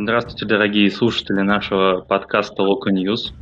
Здравствуйте, 0.00 0.46
дорогие 0.46 0.90
слушатели 0.92 1.40
нашего 1.40 2.02
подкаста 2.02 2.62
Local 2.62 2.92
News. 2.92 3.32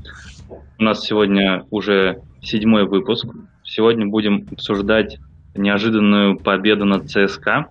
У 0.78 0.82
нас 0.82 1.04
сегодня 1.04 1.66
уже 1.70 2.22
седьмой 2.40 2.88
выпуск. 2.88 3.26
Сегодня 3.62 4.06
будем 4.06 4.46
обсуждать 4.50 5.18
неожиданную 5.54 6.38
победу 6.38 6.86
над 6.86 7.10
ЦСКА. 7.10 7.66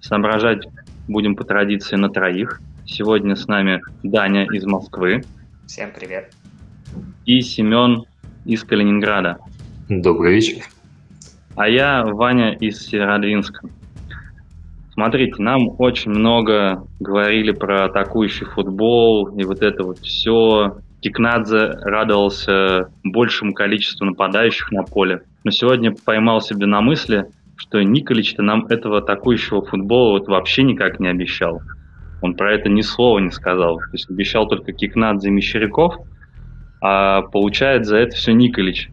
Соображать 0.00 0.66
будем 1.08 1.36
по 1.36 1.44
традиции 1.44 1.96
на 1.96 2.08
троих. 2.08 2.62
Сегодня 2.86 3.36
с 3.36 3.46
нами 3.48 3.82
Даня 4.02 4.46
из 4.46 4.64
Москвы. 4.64 5.24
Всем 5.66 5.92
привет. 5.94 6.32
И 7.26 7.42
Семен 7.42 8.06
из 8.46 8.64
Калининграда. 8.64 9.40
Добрый 9.90 10.36
вечер. 10.36 10.64
А 11.54 11.68
я 11.68 12.02
Ваня 12.02 12.54
из 12.54 12.80
Северодвинска. 12.86 13.68
Смотрите, 15.02 15.42
нам 15.42 15.62
очень 15.78 16.12
много 16.12 16.86
говорили 17.00 17.50
про 17.50 17.86
атакующий 17.86 18.46
футбол 18.46 19.36
и 19.36 19.42
вот 19.42 19.60
это 19.60 19.82
вот 19.82 19.98
все. 19.98 20.76
Кикнадзе 21.00 21.72
радовался 21.82 22.86
большему 23.02 23.52
количеству 23.52 24.06
нападающих 24.06 24.70
на 24.70 24.84
поле. 24.84 25.22
Но 25.42 25.50
сегодня 25.50 25.92
поймал 26.06 26.40
себе 26.40 26.66
на 26.66 26.80
мысли, 26.82 27.24
что 27.56 27.82
Николич-то 27.82 28.44
нам 28.44 28.66
этого 28.66 28.98
атакующего 28.98 29.64
футбола 29.64 30.20
вот 30.20 30.28
вообще 30.28 30.62
никак 30.62 31.00
не 31.00 31.08
обещал. 31.08 31.62
Он 32.20 32.36
про 32.36 32.54
это 32.54 32.68
ни 32.68 32.82
слова 32.82 33.18
не 33.18 33.32
сказал. 33.32 33.78
То 33.78 33.94
есть 33.94 34.08
обещал 34.08 34.46
только 34.46 34.70
Кикнадзе 34.70 35.30
и 35.30 35.32
Мещеряков, 35.32 35.96
а 36.80 37.22
получает 37.22 37.86
за 37.86 37.96
это 37.96 38.14
все 38.14 38.34
Николич. 38.34 38.88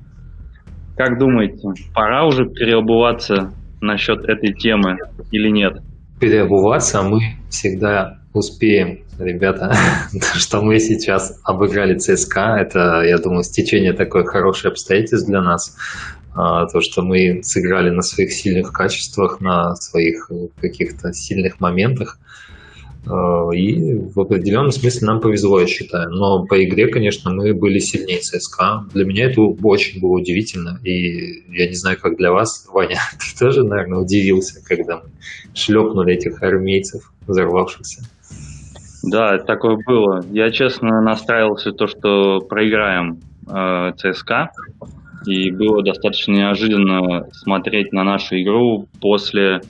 Как 0.97 1.19
думаете, 1.19 1.69
пора 1.93 2.25
уже 2.25 2.47
переобуваться 2.47 3.53
насчет 3.79 4.27
этой 4.27 4.55
темы 4.55 4.97
или 5.31 5.49
нет? 5.49 5.83
Переобуваться 6.19 7.01
мы 7.01 7.37
всегда 7.49 8.19
успеем, 8.33 8.99
ребята, 9.17 9.75
что 10.35 10.61
мы 10.61 10.79
сейчас 10.79 11.39
обыграли 11.43 11.97
ЦСКА, 11.97 12.57
это, 12.59 13.03
я 13.03 13.17
думаю, 13.17 13.43
стечение 13.43 13.93
такое 13.93 14.23
хорошее 14.23 14.71
обстоятельств 14.71 15.27
для 15.27 15.41
нас. 15.41 15.75
А, 16.35 16.67
то, 16.67 16.79
что 16.79 17.01
мы 17.01 17.41
сыграли 17.43 17.89
на 17.89 18.01
своих 18.01 18.31
сильных 18.31 18.71
качествах, 18.71 19.41
на 19.41 19.75
своих 19.75 20.29
каких-то 20.61 21.11
сильных 21.11 21.59
моментах. 21.59 22.19
А, 23.07 23.49
и 23.51 23.95
в 23.95 24.19
определенном 24.19 24.71
смысле 24.71 25.07
нам 25.07 25.21
повезло, 25.21 25.59
я 25.59 25.67
считаю. 25.67 26.09
Но 26.11 26.45
по 26.45 26.63
игре, 26.63 26.87
конечно, 26.87 27.31
мы 27.31 27.53
были 27.53 27.79
сильнее 27.79 28.19
ЦСКА. 28.19 28.85
Для 28.93 29.05
меня 29.05 29.25
это 29.29 29.41
очень 29.41 30.01
было 30.01 30.17
удивительно. 30.17 30.79
И 30.83 31.43
я 31.51 31.67
не 31.67 31.75
знаю, 31.75 31.97
как 31.99 32.17
для 32.17 32.31
вас, 32.31 32.67
Ваня, 32.71 32.99
ты 33.19 33.39
тоже, 33.39 33.63
наверное, 33.63 33.99
удивился, 33.99 34.63
когда 34.65 34.97
мы 34.97 35.09
шлепнули 35.53 36.13
этих 36.13 36.41
армейцев, 36.43 37.11
взорвавшихся. 37.27 38.03
Да, 39.03 39.37
такое 39.37 39.77
было. 39.85 40.23
Я, 40.31 40.51
честно, 40.51 41.01
настраивался 41.01 41.71
то, 41.71 41.87
что 41.87 42.39
проиграем 42.39 43.19
э, 43.47 43.93
ЦСКА. 43.97 44.51
И 45.25 45.51
было 45.51 45.83
достаточно 45.83 46.31
неожиданно 46.31 47.27
смотреть 47.31 47.91
на 47.91 48.03
нашу 48.03 48.41
игру 48.41 48.87
после 49.01 49.61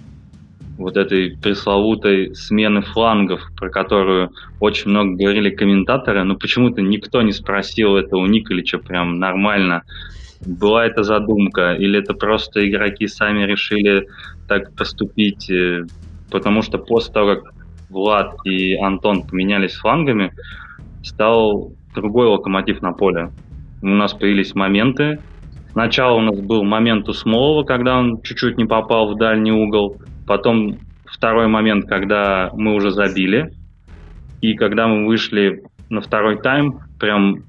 вот 0.79 0.95
этой 0.95 1.37
пресловутой 1.37 2.33
смены 2.33 2.81
флангов, 2.81 3.41
про 3.57 3.69
которую 3.69 4.31
очень 4.59 4.89
много 4.89 5.15
говорили 5.15 5.49
комментаторы, 5.49 6.23
но 6.23 6.35
почему-то 6.35 6.81
никто 6.81 7.21
не 7.21 7.33
спросил 7.33 7.97
это 7.97 8.15
у 8.17 8.25
Николича 8.25 8.77
прям 8.77 9.19
нормально. 9.19 9.83
Была 10.45 10.85
это 10.85 11.03
задумка, 11.03 11.73
или 11.73 11.99
это 11.99 12.13
просто 12.13 12.67
игроки 12.67 13.07
сами 13.07 13.43
решили 13.43 14.07
так 14.47 14.73
поступить, 14.73 15.49
э, 15.51 15.83
потому 16.31 16.61
что 16.61 16.77
после 16.77 17.13
того, 17.13 17.35
как 17.35 17.53
Влад 17.89 18.35
и 18.45 18.75
Антон 18.75 19.23
поменялись 19.23 19.75
флангами, 19.75 20.31
стал 21.03 21.73
другой 21.93 22.27
локомотив 22.27 22.81
на 22.81 22.93
поле. 22.93 23.31
У 23.81 23.87
нас 23.87 24.13
появились 24.13 24.55
моменты. 24.55 25.19
Сначала 25.73 26.15
у 26.15 26.21
нас 26.21 26.39
был 26.39 26.63
момент 26.63 27.09
у 27.09 27.13
Смолова, 27.13 27.63
когда 27.63 27.99
он 27.99 28.21
чуть-чуть 28.21 28.57
не 28.57 28.65
попал 28.65 29.13
в 29.13 29.17
дальний 29.17 29.51
угол. 29.51 29.97
Потом 30.29 30.77
второй 31.05 31.47
момент, 31.47 31.87
когда 31.87 32.51
мы 32.53 32.75
уже 32.75 32.91
забили. 32.91 33.51
И 34.41 34.53
когда 34.53 34.87
мы 34.87 35.07
вышли 35.07 35.63
на 35.89 36.01
второй 36.01 36.39
тайм, 36.39 36.81
прям 36.99 37.45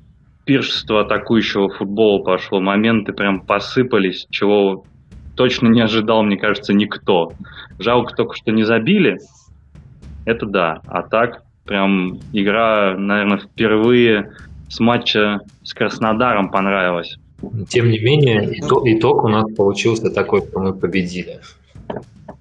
пиршество 0.46 1.02
атакующего 1.02 1.68
футбола 1.68 2.24
пошло. 2.24 2.58
Моменты 2.58 3.12
прям 3.12 3.42
посыпались, 3.42 4.26
чего 4.30 4.84
точно 5.36 5.68
не 5.68 5.82
ожидал, 5.82 6.22
мне 6.22 6.38
кажется, 6.38 6.72
никто. 6.72 7.32
Жалко 7.78 8.16
только, 8.16 8.34
что 8.34 8.50
не 8.50 8.62
забили. 8.62 9.18
Это 10.24 10.46
да. 10.46 10.80
А 10.86 11.02
так, 11.02 11.42
прям 11.66 12.14
игра, 12.32 12.96
наверное, 12.96 13.40
впервые 13.40 14.32
с 14.70 14.80
матча 14.80 15.40
с 15.62 15.74
Краснодаром 15.74 16.50
понравилась. 16.50 17.14
Тем 17.68 17.90
не 17.90 17.98
менее, 17.98 18.58
итог, 18.58 18.86
итог 18.86 19.24
у 19.24 19.28
нас 19.28 19.44
получился 19.54 20.10
такой, 20.10 20.40
что 20.40 20.60
мы 20.60 20.72
победили. 20.72 21.40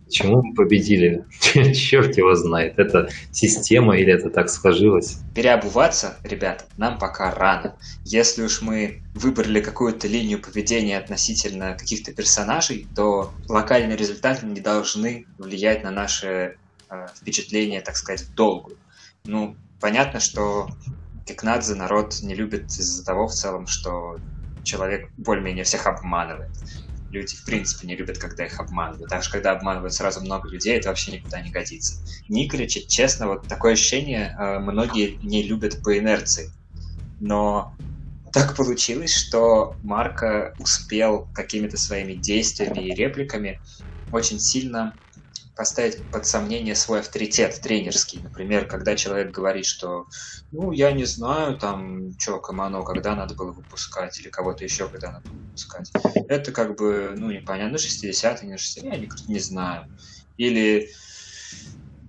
Почему 0.09 0.41
мы 0.41 0.55
победили? 0.55 1.23
Черт 1.73 2.17
его 2.17 2.33
знает. 2.33 2.79
Это 2.79 3.09
система 3.31 3.95
или 3.95 4.11
это 4.11 4.31
так 4.31 4.49
сложилось? 4.49 5.19
Переобуваться, 5.35 6.17
ребята, 6.23 6.65
нам 6.77 6.97
пока 6.97 7.31
рано. 7.35 7.75
Если 8.05 8.41
уж 8.41 8.63
мы 8.63 9.03
выбрали 9.13 9.61
какую-то 9.61 10.07
линию 10.07 10.41
поведения 10.41 10.97
относительно 10.97 11.75
каких-то 11.77 12.11
персонажей, 12.11 12.87
то 12.95 13.31
локальные 13.47 13.95
результаты 13.95 14.47
не 14.47 14.61
должны 14.61 15.27
влиять 15.37 15.83
на 15.83 15.91
наше 15.91 16.57
э, 16.89 17.05
впечатление, 17.15 17.81
так 17.81 17.95
сказать, 17.95 18.21
в 18.21 18.33
долгую. 18.33 18.77
Ну, 19.25 19.55
понятно, 19.79 20.19
что 20.19 20.69
Кикнадзе 21.27 21.75
народ 21.75 22.17
не 22.23 22.33
любит 22.33 22.65
из-за 22.71 23.05
того 23.05 23.27
в 23.27 23.33
целом, 23.33 23.67
что 23.67 24.17
человек 24.63 25.11
более-менее 25.17 25.65
всех 25.65 25.85
обманывает 25.85 26.49
люди 27.11 27.35
в 27.35 27.45
принципе 27.45 27.87
не 27.87 27.95
любят, 27.95 28.17
когда 28.17 28.45
их 28.45 28.59
обманывают. 28.59 29.09
Даже 29.09 29.29
когда 29.29 29.51
обманывают 29.51 29.93
сразу 29.93 30.21
много 30.21 30.49
людей, 30.49 30.77
это 30.77 30.89
вообще 30.89 31.11
никуда 31.13 31.41
не 31.41 31.51
годится. 31.51 31.95
Николич, 32.27 32.77
честно, 32.87 33.27
вот 33.27 33.47
такое 33.47 33.73
ощущение 33.73 34.35
э, 34.37 34.59
многие 34.59 35.17
не 35.21 35.43
любят 35.43 35.81
по 35.81 35.97
инерции. 35.97 36.49
Но 37.19 37.75
так 38.33 38.55
получилось, 38.55 39.13
что 39.15 39.77
Марко 39.81 40.55
успел 40.57 41.29
какими-то 41.33 41.77
своими 41.77 42.13
действиями 42.13 42.85
и 42.87 42.95
репликами 42.95 43.61
очень 44.11 44.39
сильно 44.39 44.99
поставить 45.59 46.09
под 46.09 46.25
сомнение 46.25 46.73
свой 46.73 47.01
авторитет 47.01 47.59
тренерский. 47.59 48.21
Например, 48.23 48.65
когда 48.65 48.95
человек 48.95 49.35
говорит, 49.35 49.65
что 49.65 50.05
ну, 50.51 50.71
я 50.71 50.93
не 50.93 51.03
знаю, 51.03 51.57
там, 51.57 52.17
что, 52.17 52.39
Камано, 52.39 52.81
когда 52.83 53.13
надо 53.13 53.35
было 53.35 53.51
выпускать, 53.51 54.17
или 54.21 54.29
кого-то 54.29 54.63
еще, 54.63 54.87
когда 54.87 55.11
надо 55.11 55.25
было 55.29 55.41
выпускать. 55.41 55.91
Это 56.29 56.53
как 56.53 56.77
бы, 56.77 57.13
ну, 57.17 57.29
непонятно, 57.29 57.75
60-е, 57.75 58.47
не 58.47 58.57
60 58.57 58.85
я 58.85 58.97
никто 58.97 59.21
не 59.27 59.39
знаю. 59.39 59.85
Или 60.37 60.87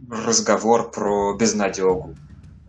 разговор 0.08 0.92
про 0.92 1.36
безнадегу. 1.36 2.14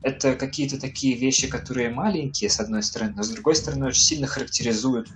Это 0.01 0.33
какие-то 0.33 0.81
такие 0.81 1.15
вещи, 1.15 1.47
которые 1.47 1.91
маленькие, 1.91 2.49
с 2.49 2.59
одной 2.59 2.81
стороны, 2.81 3.13
но 3.15 3.21
с 3.21 3.29
другой 3.29 3.53
стороны, 3.55 3.85
очень 3.85 4.01
сильно 4.01 4.25
характеризуют 4.25 5.09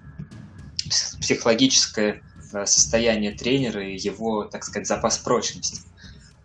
психологическое 1.21 2.21
состояние 2.63 3.31
тренера 3.31 3.85
и 3.85 3.97
его, 3.97 4.45
так 4.45 4.63
сказать, 4.63 4.87
запас 4.87 5.17
прочности. 5.17 5.81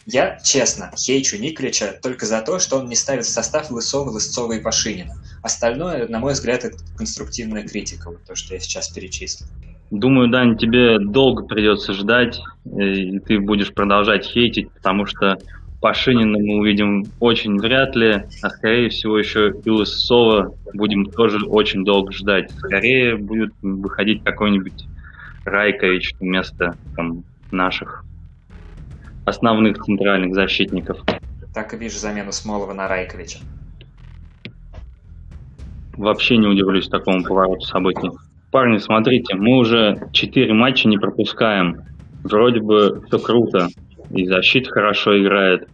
Я, 0.07 0.39
честно, 0.43 0.91
хейчу 0.97 1.37
Николича 1.37 1.95
только 2.03 2.27
за 2.27 2.41
то, 2.41 2.59
что 2.59 2.79
он 2.79 2.89
не 2.89 2.97
ставит 2.97 3.25
в 3.25 3.29
состав 3.29 3.71
Лысова, 3.71 4.11
Лысцова 4.11 4.55
и 4.55 4.61
Пашинина. 4.61 5.15
Остальное, 5.43 6.09
на 6.09 6.19
мой 6.19 6.33
взгляд, 6.33 6.65
это 6.65 6.77
конструктивная 6.97 7.67
критика, 7.67 8.11
вот 8.11 8.25
то, 8.25 8.35
что 8.35 8.55
я 8.55 8.61
сейчас 8.61 8.89
перечислил. 8.89 9.47
Думаю, 9.91 10.29
Дань, 10.31 10.57
тебе 10.57 10.99
долго 10.99 11.45
придется 11.45 11.93
ждать, 11.93 12.41
э, 12.65 12.83
и 12.83 13.19
ты 13.21 13.41
будешь 13.41 13.73
продолжать 13.73 14.25
хейтить, 14.25 14.73
потому 14.73 15.05
что 15.05 15.37
Пашинина 15.81 16.39
мы 16.39 16.59
увидим 16.59 17.05
очень 17.21 17.59
вряд 17.59 17.97
ли, 17.97 18.25
а 18.43 18.51
скорее 18.51 18.91
всего 18.91 19.19
еще 19.19 19.53
и 19.65 19.71
Лысцова 19.71 20.55
будем 20.75 21.07
тоже 21.07 21.45
очень 21.47 21.85
долго 21.85 22.13
ждать. 22.13 22.51
Скорее 22.53 23.17
будет 23.17 23.53
выходить 23.63 24.23
какой-нибудь 24.23 24.87
Райкович 25.45 26.15
вместо 26.21 26.77
там, 26.97 27.25
наших 27.51 28.05
основных 29.25 29.79
центральных 29.79 30.35
защитников. 30.35 30.99
Так 31.55 31.75
и 31.75 31.77
вижу 31.77 31.99
замену 31.99 32.33
Смолова 32.33 32.73
на 32.73 32.89
Райковича. 32.89 33.39
Вообще 35.97 36.37
не 36.37 36.47
удивлюсь 36.47 36.89
такому 36.89 37.23
повороту 37.23 37.63
событий. 37.63 38.11
Парни, 38.51 38.79
смотрите, 38.79 39.35
мы 39.35 39.59
уже 39.59 40.09
4 40.13 40.53
матча 40.55 40.89
не 40.89 40.99
пропускаем. 40.99 41.83
Вроде 42.25 42.61
бы 42.61 43.03
все 43.07 43.19
круто, 43.19 43.69
и 44.11 44.27
защита 44.27 44.71
хорошо 44.71 45.21
играет. 45.21 45.69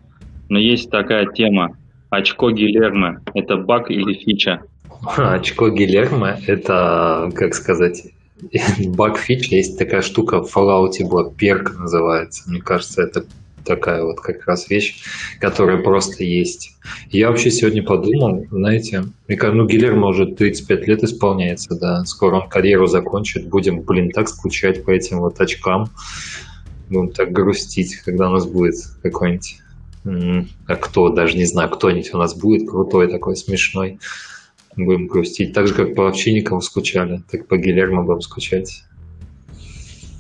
Но 0.48 0.58
есть 0.58 0.90
такая 0.90 1.26
тема. 1.26 1.76
Очко 2.10 2.50
Гилермо– 2.50 3.20
это 3.34 3.56
баг 3.56 3.90
или 3.90 4.14
фича? 4.14 4.62
Очко 5.16 5.70
Гилермо– 5.70 6.36
это, 6.46 7.30
как 7.34 7.54
сказать, 7.54 8.12
баг 8.86 9.18
фич, 9.18 9.48
есть 9.48 9.78
такая 9.78 10.02
штука 10.02 10.42
в 10.42 10.54
Fallout 10.54 10.92
была, 11.08 11.30
перк 11.30 11.78
называется. 11.78 12.48
Мне 12.48 12.60
кажется, 12.60 13.02
это 13.02 13.24
такая 13.66 14.04
вот 14.04 14.20
как 14.20 14.46
раз 14.46 14.70
вещь, 14.70 15.02
которая 15.40 15.82
просто 15.82 16.24
есть. 16.24 16.76
Я 17.10 17.28
вообще 17.28 17.50
сегодня 17.50 17.82
подумал, 17.82 18.46
знаете, 18.50 19.04
мне 19.26 19.36
кажется, 19.36 19.56
ну, 19.56 19.66
Гилермо 19.66 20.08
уже 20.08 20.26
35 20.26 20.86
лет 20.86 21.02
исполняется, 21.02 21.74
да, 21.74 22.04
скоро 22.04 22.42
он 22.42 22.48
карьеру 22.48 22.86
закончит, 22.86 23.48
будем, 23.48 23.80
блин, 23.80 24.10
так 24.10 24.28
скучать 24.28 24.84
по 24.84 24.90
этим 24.90 25.18
вот 25.18 25.40
очкам, 25.40 25.90
будем 26.88 27.10
так 27.10 27.32
грустить, 27.32 27.96
когда 27.96 28.30
у 28.30 28.32
нас 28.32 28.46
будет 28.46 28.76
какой-нибудь, 29.02 29.58
а 30.66 30.76
кто, 30.76 31.08
даже 31.08 31.36
не 31.36 31.46
знаю, 31.46 31.68
кто-нибудь 31.70 32.14
у 32.14 32.18
нас 32.18 32.34
будет 32.36 32.68
крутой 32.70 33.10
такой, 33.10 33.36
смешной, 33.36 33.98
будем 34.76 35.06
грустить. 35.06 35.52
Так 35.52 35.66
же, 35.68 35.74
как 35.74 35.94
по 35.94 36.08
Овчинникову 36.08 36.60
скучали, 36.60 37.22
так 37.30 37.48
по 37.48 37.56
Гилермо 37.56 38.02
будем 38.02 38.20
скучать. 38.20 38.84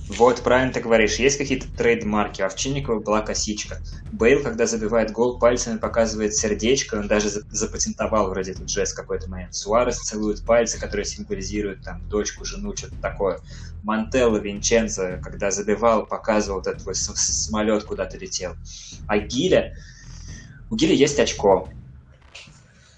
Вот, 0.08 0.40
правильно 0.42 0.72
ты 0.72 0.80
говоришь, 0.80 1.16
есть 1.16 1.36
какие-то 1.36 1.66
трейдмарки. 1.76 2.40
У 2.40 2.44
Овчинникова 2.44 3.00
была 3.00 3.22
косичка. 3.22 3.78
Бейл, 4.12 4.40
когда 4.40 4.66
забивает 4.66 5.10
гол, 5.10 5.38
пальцами 5.38 5.78
показывает 5.78 6.32
сердечко, 6.32 6.94
он 6.94 7.08
даже 7.08 7.28
запатентовал 7.28 8.30
вроде 8.30 8.52
этот 8.52 8.70
жест 8.70 8.96
какой-то 8.96 9.28
момент. 9.28 9.54
Суарес 9.56 9.98
целует 9.98 10.44
пальцы, 10.44 10.78
которые 10.78 11.04
символизируют 11.04 11.82
там 11.82 12.08
дочку, 12.08 12.44
жену, 12.44 12.74
что-то 12.76 12.94
такое. 13.02 13.40
Мантелло 13.82 14.36
Винченцо, 14.36 15.18
когда 15.22 15.50
забивал, 15.50 16.06
показывал 16.06 16.58
вот 16.58 16.68
этот 16.68 16.86
вот 16.86 16.96
самолет 16.96 17.82
куда-то 17.82 18.16
летел. 18.16 18.54
А 19.08 19.18
Гиля, 19.18 19.76
у 20.70 20.76
Гиля 20.76 20.94
есть 20.94 21.18
очко. 21.18 21.68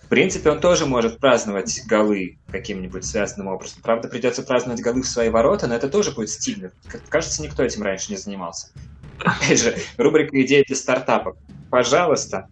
В 0.08 0.10
принципе, 0.10 0.49
он 0.49 0.58
тоже 0.58 0.87
может 0.87 1.19
праздновать 1.19 1.82
голы 1.87 2.38
каким-нибудь 2.50 3.05
связанным 3.05 3.49
образом. 3.49 3.82
Правда, 3.82 4.08
придется 4.08 4.43
праздновать 4.43 4.81
голы 4.81 5.02
в 5.02 5.06
свои 5.06 5.28
ворота, 5.28 5.66
но 5.66 5.75
это 5.75 5.90
тоже 5.90 6.12
будет 6.12 6.31
стильно. 6.31 6.70
Кажется, 7.10 7.43
никто 7.43 7.62
этим 7.62 7.82
раньше 7.82 8.10
не 8.12 8.16
занимался. 8.16 8.69
Опять 9.19 9.62
же, 9.62 9.75
рубрика 9.99 10.40
«Идеи 10.40 10.64
для 10.66 10.76
стартапов». 10.76 11.37
Пожалуйста. 11.69 12.49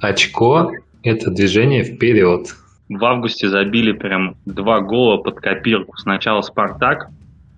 Очко– 0.00 0.72
это 1.04 1.30
движение 1.30 1.84
вперед. 1.84 2.56
В 2.88 3.04
августе 3.04 3.48
забили 3.48 3.92
прям 3.92 4.36
два 4.46 4.80
гола 4.80 5.22
под 5.22 5.36
копирку. 5.36 5.96
Сначала 5.96 6.40
«Спартак», 6.40 7.08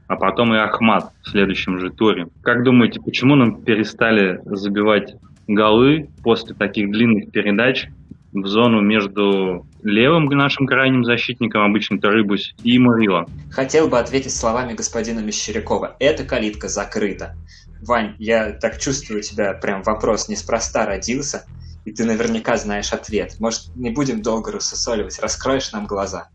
а 0.09 0.17
потом 0.17 0.53
и 0.53 0.59
Ахмат 0.59 1.11
в 1.23 1.31
следующем 1.31 1.79
же 1.79 1.88
туре. 1.88 2.26
Как 2.43 2.65
думаете, 2.65 3.00
почему 3.00 3.35
нам 3.35 3.62
перестали 3.62 4.43
забивать 4.44 5.15
голы 5.47 6.11
после 6.23 6.55
таких 6.55 6.91
длинных 6.91 7.32
передач 7.32 7.88
в 8.33 8.47
зону 8.47 8.81
между 8.81 9.67
левым 9.83 10.27
нашим 10.27 10.67
крайним 10.67 11.05
защитником, 11.05 11.63
обычно 11.63 11.97
это 11.97 12.11
Рыбусь, 12.11 12.55
и 12.63 12.79
Мурила. 12.79 13.27
Хотел 13.51 13.89
бы 13.89 13.99
ответить 13.99 14.35
словами 14.35 14.75
господина 14.75 15.21
Мещерякова. 15.21 15.97
Эта 15.99 16.25
калитка 16.25 16.69
закрыта. 16.69 17.35
Вань, 17.81 18.17
я 18.19 18.53
так 18.53 18.79
чувствую 18.79 19.23
тебя, 19.23 19.55
прям 19.55 19.83
вопрос 19.83 20.29
неспроста 20.29 20.85
родился, 20.85 21.47
и 21.85 21.93
ты 21.93 22.05
наверняка 22.05 22.57
знаешь 22.57 22.93
ответ. 22.93 23.37
Может, 23.39 23.75
не 23.77 23.91
будем 23.91 24.21
долго 24.21 24.53
рассусоливать, 24.53 25.19
раскроешь 25.21 25.73
нам 25.73 25.87
глаза? 25.87 26.29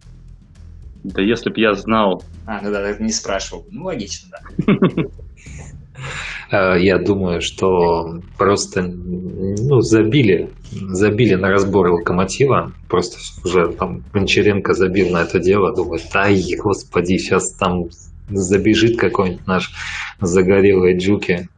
Да 1.03 1.21
если 1.21 1.49
б 1.49 1.59
я 1.59 1.73
знал... 1.73 2.23
А, 2.45 2.61
ну 2.61 2.71
да, 2.71 2.97
не 2.97 3.11
спрашивал. 3.11 3.65
Ну, 3.69 3.83
логично, 3.83 4.29
да. 4.31 4.73
Э, 6.53 6.75
я 6.79 6.99
думаю, 6.99 7.41
что 7.41 8.21
просто 8.37 8.83
ну, 8.83 9.81
забили, 9.81 10.51
забили 10.71 11.33
на 11.33 11.49
разбор 11.49 11.89
локомотива. 11.89 12.71
Просто 12.87 13.17
уже 13.43 13.69
там 13.73 14.03
Гончаренко 14.13 14.73
забил 14.73 15.09
на 15.09 15.23
это 15.23 15.39
дело. 15.39 15.75
Думает, 15.75 16.03
ай, 16.13 16.43
господи, 16.57 17.17
сейчас 17.17 17.53
там 17.53 17.85
забежит 18.29 18.99
какой-нибудь 18.99 19.47
наш 19.47 19.71
загорелый 20.21 20.97
Джуки 20.97 21.49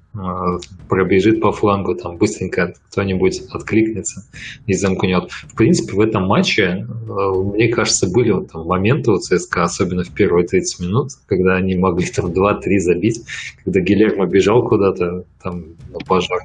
пробежит 0.88 1.42
по 1.42 1.52
флангу, 1.52 1.96
там 1.96 2.18
быстренько 2.18 2.74
кто-нибудь 2.90 3.42
откликнется 3.52 4.26
и 4.66 4.74
замкнет. 4.74 5.32
В 5.32 5.56
принципе, 5.56 5.94
в 5.94 6.00
этом 6.00 6.26
матче, 6.26 6.88
э, 6.88 7.30
мне 7.54 7.68
кажется, 7.68 8.08
были 8.10 8.32
вот 8.32 8.52
там 8.52 8.66
моменты 8.66 9.12
у 9.12 9.18
ЦСКА, 9.18 9.64
особенно 9.64 10.04
в 10.04 10.12
первые 10.12 10.48
30 10.48 10.80
минут, 10.82 11.12
когда 11.26 11.56
они 11.56 11.76
могли 11.76 12.08
там 12.08 12.28
2-3 12.28 12.80
забить, 12.80 13.24
когда 13.64 13.82
Гилермо 13.82 14.26
бежал 14.26 14.68
куда-то 14.68 15.26
там 15.42 15.66
на 15.92 16.00
пожар. 16.00 16.40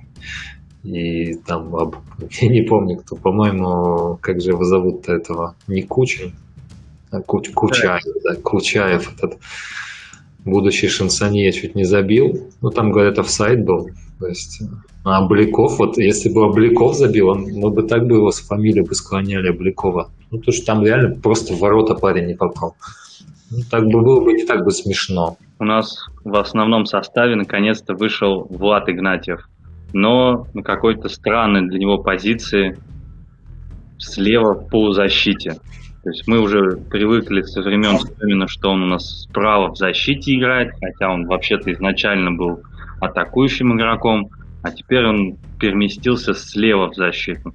И 0.82 1.34
там, 1.46 1.72
я 2.40 2.48
не 2.48 2.62
помню, 2.62 2.96
кто, 2.98 3.16
по-моему, 3.16 4.18
как 4.20 4.40
же 4.40 4.50
его 4.50 4.64
зовут-то 4.64 5.12
этого, 5.12 5.54
не 5.68 5.82
Кучин, 5.82 6.32
а 7.10 7.20
Куч, 7.20 7.50
Кучаев, 7.50 8.02
да, 8.24 8.34
Кучаев 8.36 9.12
этот 9.16 9.38
будущий 10.44 10.88
шансонье 10.88 11.52
чуть 11.52 11.74
не 11.74 11.84
забил. 11.84 12.48
Ну, 12.60 12.70
там, 12.70 12.92
говорят, 12.92 13.18
офсайд 13.18 13.64
был. 13.64 13.88
То 14.18 14.26
есть, 14.26 14.62
а 15.04 15.24
Обликов, 15.24 15.78
вот 15.78 15.96
если 15.96 16.28
бы 16.28 16.42
Обликов 16.42 16.94
забил, 16.94 17.28
он, 17.28 17.46
мы 17.52 17.70
бы 17.70 17.82
так 17.82 18.06
бы 18.06 18.16
его 18.16 18.30
с 18.30 18.40
фамилией 18.40 18.86
бы 18.86 18.94
склоняли 18.94 19.48
Обликова. 19.48 20.10
Ну, 20.30 20.38
то 20.38 20.52
что 20.52 20.66
там 20.66 20.84
реально 20.84 21.18
просто 21.20 21.54
в 21.54 21.58
ворота 21.58 21.94
парень 21.94 22.26
не 22.26 22.34
попал. 22.34 22.76
Ну, 23.50 23.58
так 23.70 23.84
бы 23.86 24.02
было 24.02 24.22
бы 24.22 24.32
не 24.34 24.44
так 24.44 24.64
бы 24.64 24.70
смешно. 24.70 25.36
У 25.58 25.64
нас 25.64 26.06
в 26.24 26.36
основном 26.36 26.86
составе 26.86 27.34
наконец-то 27.34 27.94
вышел 27.94 28.46
Влад 28.48 28.88
Игнатьев. 28.88 29.48
Но 29.92 30.46
на 30.54 30.62
какой-то 30.62 31.08
странной 31.08 31.68
для 31.68 31.78
него 31.78 31.98
позиции 31.98 32.78
слева 33.98 34.54
в 34.54 34.68
полузащите. 34.68 35.56
То 36.02 36.10
есть 36.10 36.26
мы 36.26 36.40
уже 36.40 36.78
привыкли 36.90 37.42
со 37.42 37.60
времен 37.60 37.98
именно, 38.22 38.48
что 38.48 38.70
он 38.70 38.82
у 38.82 38.86
нас 38.86 39.24
справа 39.24 39.72
в 39.72 39.76
защите 39.76 40.34
играет, 40.34 40.72
хотя 40.80 41.12
он 41.12 41.26
вообще-то 41.26 41.72
изначально 41.72 42.32
был 42.32 42.62
атакующим 43.00 43.76
игроком, 43.76 44.30
а 44.62 44.70
теперь 44.70 45.04
он 45.04 45.36
переместился 45.58 46.32
слева 46.32 46.90
в 46.90 46.94
защиту. 46.94 47.54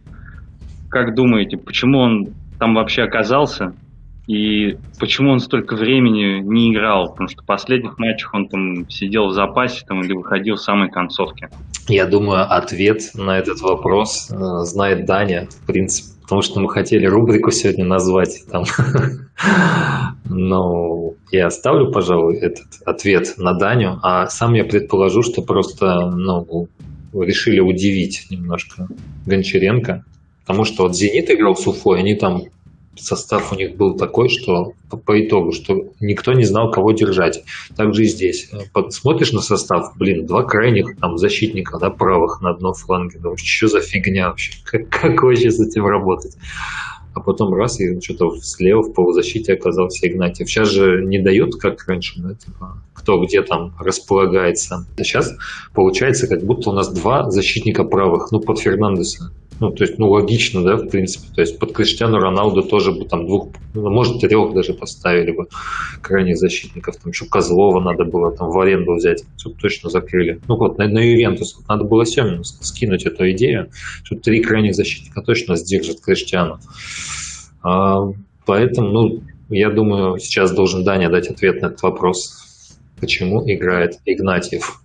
Как 0.89 1.15
думаете, 1.15 1.57
почему 1.57 1.99
он 1.99 2.27
там 2.59 2.75
вообще 2.75 3.03
оказался? 3.03 3.73
И 4.27 4.77
почему 4.99 5.31
он 5.31 5.39
столько 5.39 5.75
времени 5.75 6.39
не 6.39 6.73
играл? 6.73 7.11
Потому 7.11 7.29
что 7.29 7.43
в 7.43 7.45
последних 7.45 7.97
матчах 7.99 8.33
он 8.33 8.47
там 8.47 8.89
сидел 8.89 9.27
в 9.27 9.33
запасе 9.33 9.83
там, 9.87 10.01
или 10.01 10.13
выходил 10.13 10.55
в 10.55 10.61
самой 10.61 10.89
концовке. 10.89 11.49
Я 11.87 12.05
думаю, 12.07 12.51
ответ 12.51 13.01
на 13.13 13.37
этот 13.37 13.61
вопрос 13.61 14.31
э, 14.31 14.35
знает 14.65 15.05
Даня, 15.05 15.47
в 15.47 15.67
принципе 15.67 16.14
потому 16.25 16.41
что 16.41 16.59
мы 16.59 16.69
хотели 16.69 17.05
рубрику 17.05 17.51
сегодня 17.51 17.85
назвать 17.85 18.45
там. 18.51 18.65
Но 20.25 21.13
я 21.31 21.47
оставлю, 21.47 21.91
пожалуй, 21.91 22.37
этот 22.37 22.65
ответ 22.83 23.35
на 23.37 23.53
Даню, 23.53 23.99
а 24.01 24.25
сам 24.27 24.55
я 24.55 24.65
предположу, 24.65 25.21
что 25.21 25.43
просто 25.43 26.09
ну, 26.09 26.67
решили 27.13 27.59
удивить 27.59 28.25
немножко 28.31 28.87
Гончаренко, 29.27 30.03
потому 30.41 30.65
что 30.65 30.83
вот 30.83 30.95
«Зенит» 30.95 31.29
играл 31.29 31.55
с 31.55 31.67
Уфой, 31.67 31.99
они 31.99 32.15
там 32.15 32.41
состав 32.97 33.51
у 33.51 33.55
них 33.55 33.75
был 33.75 33.95
такой, 33.95 34.29
что 34.29 34.73
по, 35.05 35.19
итогу, 35.19 35.51
что 35.51 35.89
никто 35.99 36.33
не 36.33 36.43
знал, 36.43 36.71
кого 36.71 36.91
держать. 36.91 37.43
Также 37.75 38.03
и 38.03 38.07
здесь. 38.07 38.49
Смотришь 38.89 39.33
на 39.33 39.41
состав, 39.41 39.93
блин, 39.97 40.25
два 40.25 40.43
крайних 40.43 40.97
там 40.99 41.17
защитника, 41.17 41.77
да, 41.79 41.89
правых 41.89 42.41
на 42.41 42.51
одном 42.51 42.73
фланге. 42.73 43.19
Думаешь, 43.19 43.43
что 43.43 43.67
за 43.67 43.81
фигня 43.81 44.29
вообще? 44.29 44.53
Как, 44.65 44.89
как 44.89 45.23
вообще 45.23 45.51
с 45.51 45.59
этим 45.59 45.85
работать? 45.85 46.35
А 47.15 47.21
потом 47.21 47.53
раз, 47.53 47.79
и 47.79 48.01
что-то 48.01 48.35
слева 48.41 48.81
в 48.81 48.93
полузащите 48.93 49.53
оказался 49.53 50.05
Игнатьев. 50.05 50.49
Сейчас 50.49 50.69
же 50.69 51.01
не 51.05 51.17
дают, 51.17 51.55
как 51.55 51.87
раньше, 51.87 52.21
да, 52.21 52.33
типа, 52.33 52.81
кто 52.93 53.23
где 53.23 53.41
там 53.41 53.73
располагается. 53.79 54.85
А 54.97 55.03
сейчас 55.03 55.33
получается, 55.73 56.27
как 56.27 56.43
будто 56.43 56.71
у 56.71 56.73
нас 56.73 56.91
два 56.91 57.31
защитника 57.31 57.85
правых, 57.85 58.33
ну, 58.33 58.41
под 58.41 58.59
Фернандеса. 58.59 59.31
Ну, 59.59 59.71
то 59.71 59.85
есть, 59.85 59.97
ну, 59.97 60.09
логично, 60.09 60.63
да, 60.63 60.75
в 60.75 60.89
принципе. 60.89 61.27
То 61.33 61.41
есть 61.41 61.57
под 61.59 61.71
Криштиану 61.71 62.19
Роналду 62.19 62.61
тоже 62.61 62.91
бы 62.91 63.05
там 63.05 63.25
двух, 63.25 63.49
ну, 63.73 63.89
может, 63.89 64.19
трех 64.19 64.53
даже 64.53 64.73
поставили 64.73 65.31
бы 65.31 65.47
крайних 66.01 66.37
защитников. 66.37 66.97
Там 66.97 67.11
еще 67.11 67.25
Козлова 67.25 67.79
надо 67.79 68.03
было 68.03 68.35
там 68.35 68.49
в 68.49 68.59
аренду 68.59 68.95
взять, 68.95 69.23
чтобы 69.37 69.55
точно 69.55 69.89
закрыли. 69.89 70.41
Ну 70.47 70.57
вот, 70.57 70.77
на, 70.77 70.87
на 70.87 70.99
Ювентус 70.99 71.55
вот, 71.55 71.67
надо 71.69 71.85
было 71.85 72.05
Семину 72.05 72.43
скинуть 72.43 73.05
эту 73.05 73.31
идею, 73.31 73.69
что 74.03 74.17
три 74.17 74.41
крайних 74.41 74.75
защитника 74.75 75.21
точно 75.21 75.55
сдержат 75.55 76.01
Криштиану. 76.01 76.59
А, 77.63 78.11
поэтому, 78.45 78.89
ну, 78.89 79.23
я 79.49 79.69
думаю, 79.69 80.19
сейчас 80.19 80.51
должен 80.51 80.83
Даня 80.83 81.09
дать 81.09 81.27
ответ 81.27 81.61
на 81.61 81.67
этот 81.67 81.81
вопрос. 81.81 82.77
Почему 82.99 83.41
играет 83.49 83.99
Игнатьев? 84.05 84.81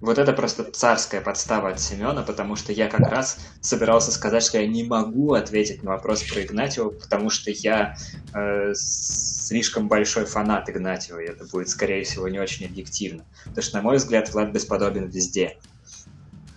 Вот 0.00 0.18
это 0.18 0.32
просто 0.32 0.64
царская 0.64 1.20
подстава 1.20 1.70
от 1.70 1.80
Семена, 1.80 2.22
потому 2.22 2.56
что 2.56 2.72
я 2.72 2.88
как 2.88 3.00
раз 3.00 3.38
собирался 3.60 4.12
сказать, 4.12 4.42
что 4.42 4.58
я 4.58 4.66
не 4.66 4.82
могу 4.82 5.34
ответить 5.34 5.82
на 5.82 5.90
вопрос 5.90 6.22
про 6.22 6.42
Игнатьева, 6.42 6.88
потому 6.88 7.28
что 7.28 7.50
я 7.50 7.96
э, 8.34 8.72
слишком 8.74 9.88
большой 9.88 10.24
фанат 10.24 10.70
Игнатьева, 10.70 11.18
и 11.18 11.26
это 11.28 11.44
будет, 11.44 11.68
скорее 11.68 12.04
всего, 12.04 12.28
не 12.28 12.38
очень 12.38 12.64
объективно. 12.64 13.24
Потому 13.44 13.62
что, 13.62 13.76
на 13.76 13.82
мой 13.82 13.96
взгляд, 13.96 14.32
Влад 14.32 14.52
бесподобен 14.52 15.08
везде. 15.08 15.58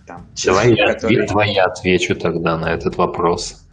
Там, 0.06 0.26
человек, 0.34 0.76
Давай 0.76 1.16
который... 1.16 1.52
я, 1.52 1.64
отвечу 1.64 2.14
тогда 2.16 2.56
на 2.56 2.72
этот 2.72 2.96
вопрос. 2.96 3.63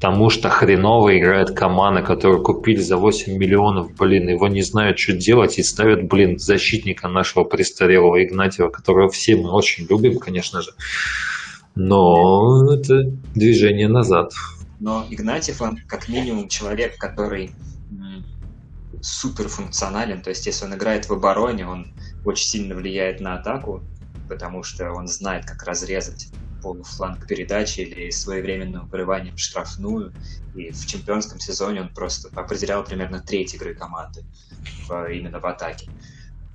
Потому 0.00 0.30
что 0.30 0.48
хреново 0.48 1.18
играет 1.18 1.50
команда, 1.50 2.02
которую 2.02 2.44
купили 2.44 2.80
за 2.80 2.96
8 2.96 3.36
миллионов, 3.36 3.92
блин, 3.96 4.28
его 4.28 4.46
не 4.46 4.62
знают, 4.62 4.96
что 4.96 5.12
делать, 5.12 5.58
и 5.58 5.64
ставят, 5.64 6.06
блин, 6.08 6.38
защитника 6.38 7.08
нашего 7.08 7.42
престарелого 7.42 8.22
Игнатьева, 8.24 8.68
которого 8.68 9.08
все 9.08 9.34
мы 9.34 9.50
очень 9.50 9.88
любим, 9.88 10.20
конечно 10.20 10.62
же. 10.62 10.70
Но 11.74 12.72
это 12.72 13.10
движение 13.34 13.88
назад. 13.88 14.32
Но 14.78 15.04
Игнатьев, 15.10 15.60
он 15.60 15.78
как 15.88 16.08
минимум 16.08 16.48
человек, 16.48 16.96
который 16.96 17.50
супер 19.00 19.48
функционален, 19.48 20.22
то 20.22 20.30
есть 20.30 20.46
если 20.46 20.64
он 20.64 20.74
играет 20.74 21.08
в 21.08 21.12
обороне, 21.12 21.66
он 21.66 21.88
очень 22.24 22.46
сильно 22.46 22.76
влияет 22.76 23.20
на 23.20 23.34
атаку, 23.34 23.82
потому 24.28 24.62
что 24.62 24.92
он 24.92 25.08
знает, 25.08 25.44
как 25.44 25.64
разрезать 25.64 26.28
полуфланг 26.62 27.26
передачи 27.26 27.80
или 27.80 28.10
своевременное 28.10 28.82
вырывание 28.82 29.32
в 29.34 29.38
штрафную. 29.38 30.12
И 30.54 30.70
в 30.70 30.86
чемпионском 30.86 31.40
сезоне 31.40 31.82
он 31.82 31.88
просто 31.94 32.28
определял 32.34 32.84
примерно 32.84 33.20
треть 33.20 33.54
игры 33.54 33.74
команды 33.74 34.24
в, 34.86 35.10
именно 35.10 35.40
в 35.40 35.46
атаке. 35.46 35.88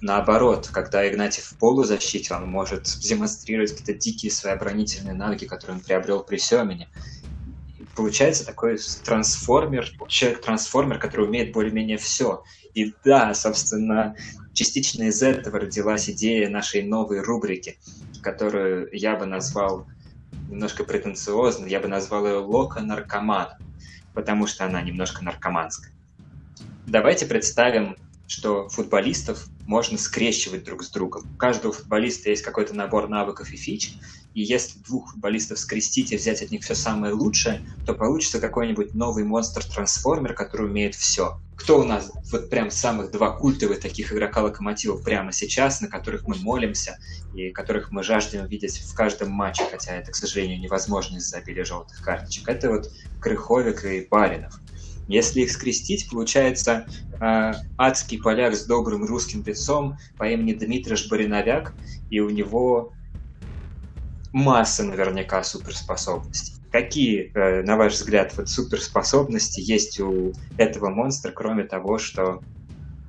Наоборот, 0.02 0.70
когда 0.70 1.08
Игнатьев 1.08 1.46
в 1.46 1.58
полузащите, 1.58 2.34
он 2.34 2.50
может 2.50 2.84
демонстрировать 3.00 3.72
какие-то 3.72 3.94
дикие 3.94 4.34
свои 4.34 4.52
оборонительные 4.52 5.14
навыки, 5.14 5.46
которые 5.46 5.78
он 5.78 5.82
приобрел 5.82 6.24
при 6.24 6.38
Семене. 6.38 6.90
получается 7.96 8.46
такой 8.46 8.78
трансформер, 9.06 9.90
человек-трансформер, 10.10 11.00
который 11.00 11.26
умеет 11.28 11.54
более-менее 11.54 11.98
все. 11.98 12.44
И 12.74 12.94
да, 13.06 13.34
собственно, 13.34 14.16
частично 14.54 15.04
из 15.04 15.24
этого 15.24 15.60
родилась 15.60 16.10
идея 16.10 16.50
нашей 16.50 16.84
новой 16.84 17.22
рубрики, 17.22 17.78
которую 18.22 18.90
я 18.92 19.16
бы 19.16 19.26
назвал 19.26 19.88
немножко 20.50 20.84
претенциозно, 20.84 21.66
я 21.66 21.80
бы 21.80 21.88
назвал 21.88 22.26
ее 22.28 22.38
«Лока-наркоман», 22.38 23.50
потому 24.14 24.48
что 24.48 24.66
она 24.66 24.82
немножко 24.82 25.24
наркоманская. 25.24 25.94
Давайте 26.86 27.26
представим, 27.26 27.96
что 28.28 28.70
футболистов 28.70 29.48
можно 29.66 29.98
скрещивать 29.98 30.64
друг 30.64 30.84
с 30.84 30.90
другом. 30.90 31.24
У 31.34 31.38
каждого 31.38 31.74
футболиста 31.74 32.30
есть 32.30 32.44
какой-то 32.44 32.76
набор 32.76 33.08
навыков 33.08 33.52
и 33.52 33.58
фич, 33.58 33.94
и 34.34 34.42
если 34.42 34.80
двух 34.80 35.12
футболистов 35.12 35.60
скрестить 35.60 36.12
и 36.12 36.18
взять 36.18 36.42
от 36.42 36.52
них 36.52 36.64
все 36.64 36.76
самое 36.76 37.14
лучшее, 37.14 37.62
то 37.86 37.94
получится 37.94 38.40
какой-нибудь 38.40 38.94
новый 38.94 39.24
монстр-трансформер, 39.24 40.34
который 40.34 40.68
умеет 40.68 40.96
все. 40.96 41.40
Кто 41.56 41.80
у 41.80 41.84
нас 41.84 42.12
вот 42.32 42.50
прям 42.50 42.72
самых 42.72 43.12
два 43.12 43.32
культовых 43.32 43.80
таких 43.80 44.12
игрока 44.12 44.42
локомотивов 44.42 45.04
прямо 45.04 45.32
сейчас, 45.32 45.82
на 45.82 45.88
которых 45.88 46.28
мы 46.28 46.36
молимся 46.36 46.98
и 47.36 47.52
которых 47.52 47.92
мы 47.92 48.04
жаждем 48.04 48.48
видеть 48.48 48.80
в 48.80 48.96
каждом 48.96 49.30
матче, 49.30 49.64
хотя 49.70 49.94
это, 49.94 50.12
к 50.12 50.16
сожалению, 50.16 50.60
невозможно 50.60 51.18
из-за 51.18 51.38
обилия 51.38 51.64
желтых 51.64 52.02
карточек. 52.02 52.48
Это 52.48 52.70
вот 52.70 52.92
Крыховик 53.22 53.86
и 53.86 54.08
Баринов. 54.10 54.60
Если 55.08 55.42
их 55.42 55.52
скрестить, 55.52 56.10
получается 56.10 56.88
э, 57.20 57.52
адский 57.78 58.22
поляк 58.22 58.56
с 58.56 58.66
добрым 58.66 59.06
русским 59.06 59.44
лицом 59.46 59.98
по 60.18 60.30
имени 60.30 60.54
Дмитрий 60.54 60.96
Бариновяк, 61.10 61.74
и 62.10 62.20
у 62.20 62.30
него 62.30 62.94
масса 64.34 64.84
наверняка 64.84 65.44
суперспособностей. 65.44 66.56
Какие, 66.72 67.32
э, 67.36 67.62
на 67.62 67.78
ваш 67.78 67.94
взгляд, 67.94 68.34
вот 68.36 68.50
суперспособности 68.50 69.62
есть 69.62 70.00
у 70.00 70.34
этого 70.58 70.90
монстра, 70.90 71.32
кроме 71.32 71.64
того, 71.64 72.00
что 72.00 72.42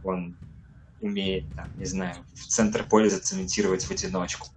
он 0.04 0.36
умеет, 1.00 1.44
там, 1.56 1.66
не 1.78 1.86
знаю, 1.86 2.16
в 2.34 2.46
центр 2.46 2.84
поля 2.88 3.08
зацементировать 3.08 3.84
в 3.84 3.90
одиночку? 3.90 4.48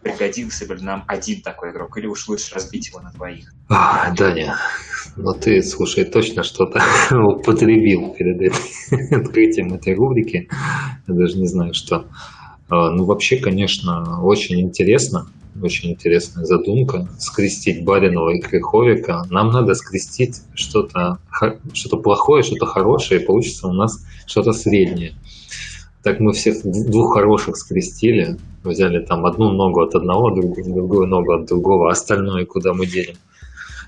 Пригодился 0.00 0.64
бы 0.66 0.76
нам 0.76 1.02
один 1.08 1.42
такой 1.42 1.72
игрок, 1.72 1.98
или 1.98 2.06
уж 2.06 2.28
лучше 2.28 2.54
разбить 2.54 2.88
его 2.88 3.00
на 3.00 3.10
двоих? 3.10 3.52
А, 3.68 4.14
Даня, 4.14 4.56
ну 5.16 5.32
ты, 5.32 5.60
слушай, 5.64 6.04
точно 6.04 6.44
что-то 6.44 6.80
употребил 7.10 8.14
перед 8.14 8.54
открытием 9.12 9.74
этой 9.74 9.94
рубрики. 9.96 10.48
Я 11.08 11.14
даже 11.14 11.36
не 11.36 11.48
знаю, 11.48 11.74
что. 11.74 12.08
А, 12.68 12.90
ну, 12.90 13.04
вообще, 13.04 13.38
конечно, 13.38 14.22
очень 14.22 14.60
интересно 14.60 15.26
очень 15.62 15.92
интересная 15.92 16.44
задумка, 16.44 17.08
скрестить 17.18 17.84
Баринова 17.84 18.30
и 18.30 18.40
Крыховика. 18.40 19.24
Нам 19.30 19.50
надо 19.50 19.74
скрестить 19.74 20.42
что-то 20.54 21.18
что 21.72 21.96
плохое, 21.98 22.42
что-то 22.42 22.66
хорошее, 22.66 23.20
и 23.20 23.24
получится 23.24 23.68
у 23.68 23.72
нас 23.72 24.04
что-то 24.26 24.52
среднее. 24.52 25.14
Так 26.02 26.20
мы 26.20 26.32
всех 26.32 26.62
двух 26.62 27.14
хороших 27.14 27.56
скрестили, 27.56 28.36
взяли 28.62 29.04
там 29.04 29.26
одну 29.26 29.50
ногу 29.50 29.80
от 29.80 29.94
одного, 29.94 30.30
другую, 30.30 30.64
другую 30.64 31.06
ногу 31.06 31.32
от 31.32 31.46
другого, 31.46 31.88
а 31.88 31.92
остальное 31.92 32.44
куда 32.44 32.74
мы 32.74 32.86
делим. 32.86 33.16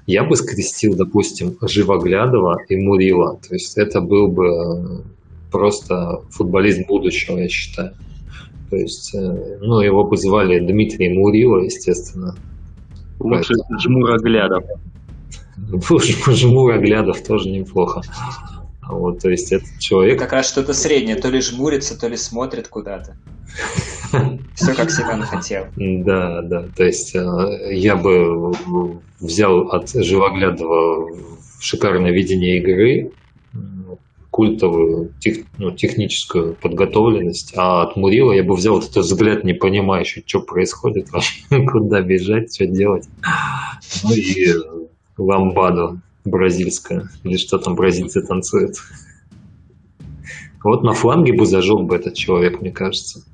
Я 0.06 0.24
бы 0.24 0.36
скрестил, 0.36 0.96
допустим, 0.96 1.56
Живоглядова 1.60 2.58
и 2.68 2.76
Мурила. 2.76 3.38
То 3.46 3.54
есть 3.54 3.76
это 3.76 4.00
был 4.00 4.28
бы 4.28 5.04
просто 5.52 6.22
футболист 6.30 6.86
будущего, 6.86 7.38
я 7.38 7.48
считаю. 7.48 7.94
То 8.70 8.76
есть, 8.76 9.14
э, 9.14 9.58
ну, 9.60 9.80
его 9.80 10.04
бы 10.04 10.16
звали 10.16 10.58
Дмитрий 10.58 11.08
Мурила, 11.08 11.58
естественно. 11.58 12.36
Лучше 13.18 13.54
Жмуроглядов. 13.80 14.64
Жмуроглядов 16.28 17.22
тоже 17.22 17.50
неплохо. 17.50 18.02
Вот, 18.88 19.20
то 19.20 19.28
есть 19.30 19.52
этот 19.52 19.78
человек... 19.78 20.18
Как 20.18 20.32
раз 20.32 20.48
что-то 20.48 20.72
среднее, 20.72 21.16
то 21.16 21.28
ли 21.28 21.40
жмурится, 21.40 21.98
то 21.98 22.08
ли 22.08 22.16
смотрит 22.16 22.68
куда-то. 22.68 23.16
Все 24.54 24.74
как 24.74 24.90
Семен 24.90 25.22
хотел. 25.22 25.66
Да, 25.76 26.42
да, 26.42 26.66
то 26.74 26.84
есть 26.84 27.14
э, 27.14 27.74
я 27.74 27.96
бы 27.96 28.54
взял 29.20 29.68
от 29.68 29.90
Живоглядова 29.90 31.10
шикарное 31.60 32.12
видение 32.12 32.58
игры, 32.58 33.12
культовую 34.38 35.14
тех, 35.18 35.38
ну, 35.58 35.72
техническую 35.72 36.54
подготовленность, 36.54 37.54
а 37.56 37.82
от 37.82 37.96
Мурила 37.96 38.30
я 38.30 38.44
бы 38.44 38.54
взял 38.54 38.76
вот 38.76 38.84
этот 38.84 39.04
взгляд 39.04 39.42
не 39.42 39.52
понимающий, 39.52 40.22
что 40.24 40.40
происходит 40.40 41.08
куда 41.72 42.02
бежать, 42.02 42.54
что 42.54 42.64
делать. 42.64 43.08
Ну 44.04 44.14
и 44.14 44.54
ламбаду 45.16 46.00
бразильская, 46.24 47.10
или 47.24 47.36
что 47.36 47.58
там 47.58 47.74
бразильцы 47.74 48.24
танцуют. 48.24 48.76
Вот 50.62 50.84
на 50.84 50.92
фланге 50.92 51.32
бы 51.32 51.44
зажег 51.44 51.80
бы 51.80 51.96
этот 51.96 52.14
человек, 52.14 52.60
мне 52.60 52.70
кажется. 52.70 53.24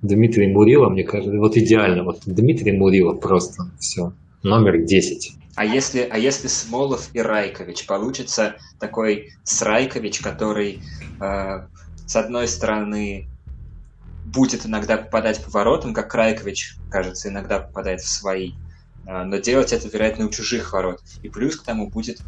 Дмитрий 0.00 0.50
Мурила, 0.50 0.88
мне 0.88 1.04
кажется, 1.04 1.36
вот 1.36 1.58
идеально. 1.58 2.02
Вот 2.02 2.20
Дмитрий 2.24 2.72
Мурила 2.72 3.12
просто 3.12 3.64
все. 3.78 4.14
Номер 4.42 4.78
10. 4.86 5.34
А 5.60 5.64
если, 5.66 6.08
а 6.10 6.16
если 6.16 6.48
Смолов 6.48 7.10
и 7.12 7.20
Райкович, 7.20 7.84
получится 7.84 8.56
такой 8.78 9.34
Срайкович, 9.44 10.20
который 10.20 10.82
э, 11.20 11.66
с 12.06 12.16
одной 12.16 12.48
стороны 12.48 13.28
будет 14.24 14.64
иногда 14.64 14.96
попадать 14.96 15.44
по 15.44 15.50
воротам, 15.50 15.92
как 15.92 16.14
Райкович, 16.14 16.76
кажется, 16.90 17.28
иногда 17.28 17.58
попадает 17.58 18.00
в 18.00 18.08
свои, 18.08 18.52
э, 19.06 19.22
но 19.24 19.36
делать 19.36 19.74
это, 19.74 19.86
вероятно, 19.88 20.24
у 20.24 20.30
чужих 20.30 20.72
ворот. 20.72 21.02
И 21.22 21.28
плюс 21.28 21.56
к 21.56 21.62
тому 21.62 21.90
будет 21.90 22.22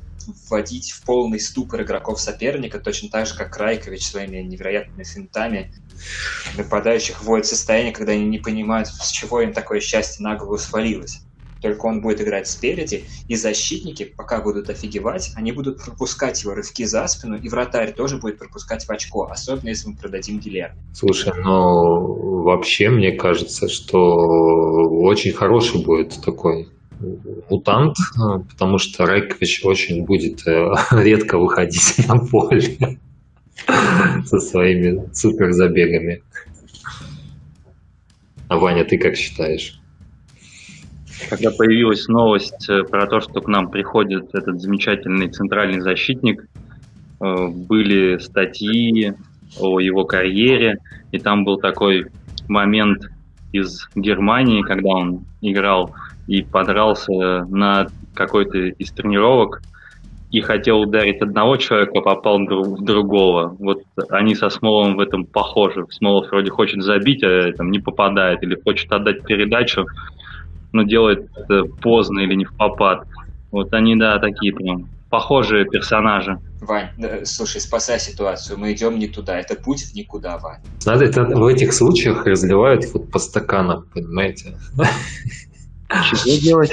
вводить 0.50 0.90
в 0.90 1.02
полный 1.02 1.40
ступор 1.40 1.84
игроков 1.84 2.20
соперника, 2.20 2.80
точно 2.80 3.08
так 3.08 3.26
же, 3.26 3.34
как 3.34 3.56
Райкович 3.56 4.08
своими 4.08 4.42
невероятными 4.42 5.04
финтами 5.04 5.72
нападающих 6.58 7.22
вводит 7.22 7.46
состояние, 7.46 7.94
когда 7.94 8.12
они 8.12 8.26
не 8.26 8.40
понимают, 8.40 8.88
с 8.88 9.08
чего 9.08 9.40
им 9.40 9.54
такое 9.54 9.80
счастье 9.80 10.22
на 10.22 10.36
голову 10.36 10.58
свалилось 10.58 11.22
только 11.62 11.86
он 11.86 12.00
будет 12.00 12.20
играть 12.20 12.48
спереди, 12.48 13.04
и 13.28 13.36
защитники, 13.36 14.04
пока 14.04 14.40
будут 14.42 14.68
офигевать, 14.68 15.32
они 15.36 15.52
будут 15.52 15.82
пропускать 15.82 16.42
его 16.42 16.54
рывки 16.54 16.84
за 16.84 17.06
спину, 17.06 17.36
и 17.36 17.48
вратарь 17.48 17.92
тоже 17.92 18.18
будет 18.18 18.38
пропускать 18.38 18.84
в 18.84 18.90
очко, 18.90 19.28
особенно 19.30 19.68
если 19.68 19.88
мы 19.88 19.96
продадим 19.96 20.40
Гилер. 20.40 20.74
Слушай, 20.92 21.32
ну 21.42 22.42
вообще 22.42 22.90
мне 22.90 23.12
кажется, 23.12 23.68
что 23.68 23.98
очень 23.98 25.32
хороший 25.32 25.82
будет 25.82 26.20
такой 26.22 26.68
мутант, 27.50 27.96
потому 28.50 28.78
что 28.78 29.06
Райкович 29.06 29.64
очень 29.64 30.04
будет 30.04 30.46
э, 30.46 30.72
редко 30.92 31.38
выходить 31.38 31.94
на 32.08 32.18
поле 32.18 32.98
со 34.24 34.38
своими 34.38 35.12
суперзабегами. 35.12 36.22
А 38.48 38.58
Ваня, 38.58 38.84
ты 38.84 38.98
как 38.98 39.16
считаешь? 39.16 39.81
Когда 41.28 41.50
появилась 41.50 42.08
новость 42.08 42.68
э, 42.68 42.84
про 42.84 43.06
то, 43.06 43.20
что 43.20 43.40
к 43.40 43.48
нам 43.48 43.70
приходит 43.70 44.34
этот 44.34 44.60
замечательный 44.60 45.28
центральный 45.28 45.80
защитник, 45.80 46.46
э, 47.20 47.48
были 47.48 48.18
статьи 48.18 49.14
о 49.58 49.80
его 49.80 50.04
карьере, 50.04 50.78
и 51.10 51.18
там 51.18 51.44
был 51.44 51.58
такой 51.58 52.06
момент 52.48 53.10
из 53.52 53.88
Германии, 53.94 54.62
когда 54.62 54.90
он 54.90 55.24
играл 55.40 55.94
и 56.26 56.42
подрался 56.42 57.44
на 57.48 57.88
какой-то 58.14 58.58
из 58.58 58.90
тренировок 58.92 59.62
и 60.30 60.40
хотел 60.40 60.80
ударить 60.80 61.20
одного 61.20 61.58
человека, 61.58 62.00
попал 62.00 62.38
в 62.38 62.82
другого. 62.82 63.54
Вот 63.58 63.82
они 64.08 64.34
со 64.34 64.48
Смолом 64.48 64.96
в 64.96 65.00
этом 65.00 65.26
похожи. 65.26 65.84
Смолов 65.90 66.30
вроде 66.30 66.50
хочет 66.50 66.82
забить, 66.82 67.22
а 67.22 67.52
там 67.52 67.70
не 67.70 67.80
попадает, 67.80 68.42
или 68.42 68.58
хочет 68.58 68.90
отдать 68.90 69.24
передачу, 69.24 69.84
но 70.72 70.82
делает 70.82 71.30
это 71.36 71.64
поздно 71.80 72.20
или 72.20 72.34
не 72.34 72.44
в 72.44 72.56
попад. 72.56 73.06
Вот 73.50 73.72
они, 73.72 73.96
да, 73.96 74.18
такие 74.18 74.54
прям 74.54 74.88
похожие 75.10 75.66
персонажи. 75.66 76.38
Вань, 76.62 76.88
да, 76.96 77.24
слушай, 77.24 77.60
спасай 77.60 78.00
ситуацию, 78.00 78.58
мы 78.58 78.72
идем 78.72 78.98
не 78.98 79.08
туда, 79.08 79.38
это 79.38 79.56
путь 79.56 79.82
в 79.82 79.94
никуда, 79.94 80.38
Вань. 80.38 80.60
Надо 80.86 81.04
это 81.04 81.24
в 81.24 81.46
этих 81.46 81.74
случаях 81.74 82.24
разливают 82.24 82.84
вот 82.94 83.10
по 83.10 83.18
стаканам, 83.18 83.84
понимаете? 83.92 84.56
Что 85.90 86.40
делать? 86.40 86.72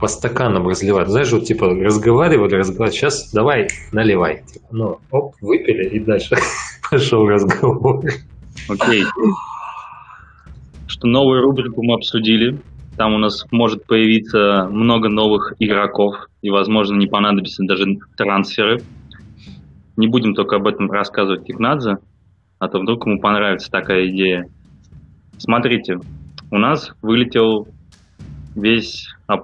По 0.00 0.06
стаканам 0.06 0.66
разливают. 0.66 1.10
Знаешь, 1.10 1.30
вот 1.32 1.44
типа 1.44 1.66
разговаривали, 1.68 2.54
разговаривали, 2.54 2.96
сейчас 2.96 3.30
давай, 3.32 3.68
наливай. 3.92 4.42
Типа, 4.46 4.66
ну, 4.70 4.98
оп, 5.10 5.34
выпили 5.42 5.88
и 5.90 5.98
дальше 5.98 6.36
пошел 6.90 7.26
разговор. 7.28 8.02
Окей. 8.68 9.04
Что 10.86 11.08
новую 11.08 11.42
рубрику 11.42 11.82
мы 11.82 11.94
обсудили. 11.94 12.58
Там 12.96 13.14
у 13.14 13.18
нас 13.18 13.44
может 13.50 13.86
появиться 13.86 14.68
много 14.70 15.08
новых 15.08 15.52
игроков, 15.58 16.16
и, 16.40 16.50
возможно, 16.50 16.96
не 16.96 17.06
понадобятся 17.06 17.62
даже 17.64 17.84
трансферы. 18.16 18.78
Не 19.96 20.08
будем 20.08 20.34
только 20.34 20.56
об 20.56 20.66
этом 20.66 20.90
рассказывать 20.90 21.44
Кикнадзе, 21.44 21.96
а 22.58 22.68
то 22.68 22.78
вдруг 22.78 23.06
ему 23.06 23.20
понравится 23.20 23.70
такая 23.70 24.08
идея. 24.08 24.46
Смотрите, 25.38 25.98
у 26.50 26.58
нас 26.58 26.92
вылетел 27.02 27.68
весь, 28.54 29.08
э, 29.28 29.34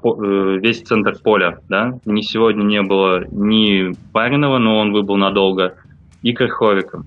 весь 0.61 0.82
центр 0.82 1.14
поля, 1.23 1.59
да, 1.68 1.99
ни 2.06 2.23
сегодня 2.23 2.64
не 2.64 2.82
было 2.82 3.25
ни 3.30 3.92
Баринова, 4.12 4.59
но 4.59 4.78
он 4.78 4.92
выбыл 4.92 5.16
надолго, 5.16 5.76
и 6.23 6.32
Крыховика. 6.32 7.02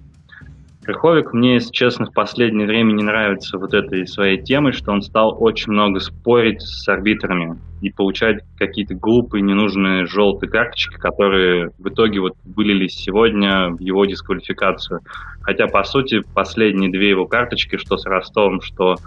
Крыховик 0.85 1.33
мне, 1.33 1.55
если 1.55 1.71
честно, 1.71 2.05
в 2.05 2.13
последнее 2.13 2.67
время 2.67 2.93
не 2.93 3.01
нравится 3.01 3.57
вот 3.57 3.73
этой 3.73 4.05
своей 4.05 4.39
темой, 4.39 4.71
что 4.71 4.91
он 4.91 5.01
стал 5.01 5.35
очень 5.39 5.71
много 5.71 5.99
спорить 5.99 6.61
с 6.61 6.87
арбитрами 6.87 7.59
и 7.81 7.89
получать 7.89 8.43
какие-то 8.59 8.93
глупые, 8.93 9.41
ненужные 9.41 10.05
желтые 10.05 10.47
карточки, 10.51 10.93
которые 10.97 11.71
в 11.79 11.89
итоге 11.89 12.19
вот 12.19 12.33
вылились 12.43 12.93
сегодня 12.93 13.69
в 13.69 13.79
его 13.79 14.05
дисквалификацию. 14.05 14.99
Хотя, 15.41 15.65
по 15.65 15.83
сути, 15.83 16.21
последние 16.35 16.91
две 16.91 17.09
его 17.09 17.25
карточки, 17.25 17.77
что 17.77 17.97
с 17.97 18.05
Ростовом, 18.05 18.61
что 18.61 18.97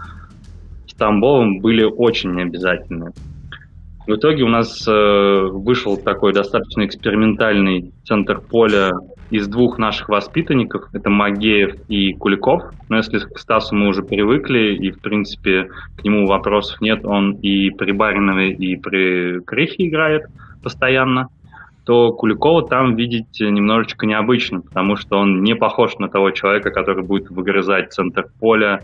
с 0.85 0.93
Тамбовым, 0.95 1.61
были 1.61 1.83
очень 1.83 2.33
необязательные. 2.33 3.11
В 4.05 4.15
итоге 4.15 4.43
у 4.43 4.49
нас 4.49 4.85
э, 4.85 5.47
вышел 5.49 5.95
такой 5.95 6.33
достаточно 6.33 6.85
экспериментальный 6.85 7.93
центр 8.03 8.41
поля 8.41 8.91
из 9.29 9.47
двух 9.47 9.77
наших 9.77 10.09
воспитанников, 10.09 10.89
это 10.93 11.09
Магеев 11.09 11.75
и 11.87 12.13
Куликов. 12.13 12.63
Но 12.89 12.97
если 12.97 13.19
к 13.19 13.37
Стасу 13.37 13.75
мы 13.75 13.87
уже 13.87 14.01
привыкли, 14.01 14.75
и, 14.75 14.91
в 14.91 15.01
принципе, 15.01 15.69
к 15.97 16.03
нему 16.03 16.25
вопросов 16.25 16.81
нет, 16.81 17.05
он 17.05 17.33
и 17.33 17.69
при 17.69 17.91
Баринове, 17.91 18.51
и 18.51 18.75
при 18.75 19.41
Крихе 19.41 19.87
играет 19.87 20.23
постоянно, 20.63 21.27
то 21.85 22.11
Куликова 22.11 22.67
там 22.67 22.95
видеть 22.95 23.39
немножечко 23.39 24.05
необычно, 24.05 24.61
потому 24.61 24.95
что 24.95 25.17
он 25.17 25.43
не 25.43 25.55
похож 25.55 25.97
на 25.97 26.09
того 26.09 26.31
человека, 26.31 26.71
который 26.71 27.03
будет 27.03 27.29
выгрызать 27.29 27.93
центр 27.93 28.27
поля, 28.39 28.81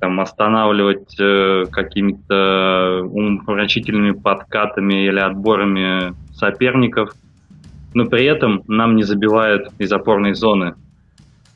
там, 0.00 0.18
останавливать 0.18 1.14
э, 1.20 1.64
какими-то 1.70 3.02
умопомрачительными 3.04 4.12
подкатами 4.12 5.06
или 5.06 5.18
отборами 5.18 6.14
соперников– 6.32 7.10
но 7.94 8.06
при 8.06 8.24
этом 8.24 8.62
нам 8.66 8.96
не 8.96 9.02
забивают 9.02 9.72
из 9.78 9.92
опорной 9.92 10.34
зоны. 10.34 10.74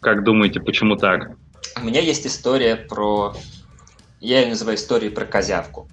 Как 0.01 0.25
думаете, 0.25 0.61
почему 0.61 0.97
так? 0.97 1.37
У 1.81 1.85
меня 1.85 2.01
есть 2.01 2.27
история 2.27 2.77
про... 2.77 3.35
Я 4.21 4.41
ее 4.41 4.51
называю 4.51 4.77
историей 4.77 5.11
про 5.11 5.25
козявку. 5.25 5.89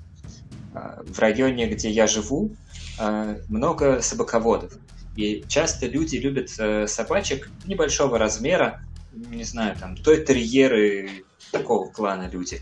А, 0.74 1.02
в 1.06 1.20
районе, 1.20 1.68
где 1.68 1.90
я 1.90 2.08
живу, 2.08 2.52
а, 3.00 3.38
много 3.50 4.02
собаководов. 4.02 4.74
И 5.16 5.44
часто 5.48 5.88
люди 5.88 6.16
любят 6.16 6.50
э, 6.58 6.88
собачек 6.88 7.50
небольшого 7.66 8.18
размера, 8.18 8.82
не 9.12 9.44
знаю, 9.44 9.76
там, 9.78 9.98
той 9.98 10.24
терьеры 10.24 11.26
такого 11.52 11.92
клана 11.92 12.30
люди. 12.32 12.62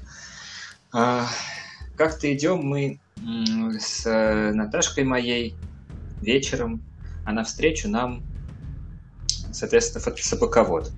А, 0.92 1.28
как-то 1.96 2.34
идем 2.34 2.64
мы 2.64 3.00
с 3.80 4.04
э, 4.08 4.52
Наташкой 4.54 5.04
моей 5.04 5.54
вечером 6.22 6.82
а 7.26 7.32
навстречу 7.32 7.90
нам, 7.90 8.24
соответственно, 9.52 10.16
собаковод. 10.18 10.92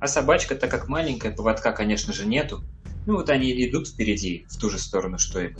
А 0.00 0.08
собачка, 0.08 0.56
так 0.56 0.70
как 0.70 0.88
маленькая, 0.88 1.32
поводка, 1.32 1.72
конечно 1.72 2.12
же, 2.12 2.26
нету. 2.26 2.64
Ну 3.06 3.14
вот 3.14 3.30
они 3.30 3.52
идут 3.66 3.88
впереди, 3.88 4.46
в 4.48 4.58
ту 4.58 4.70
же 4.70 4.78
сторону, 4.78 5.18
что 5.18 5.40
и 5.40 5.54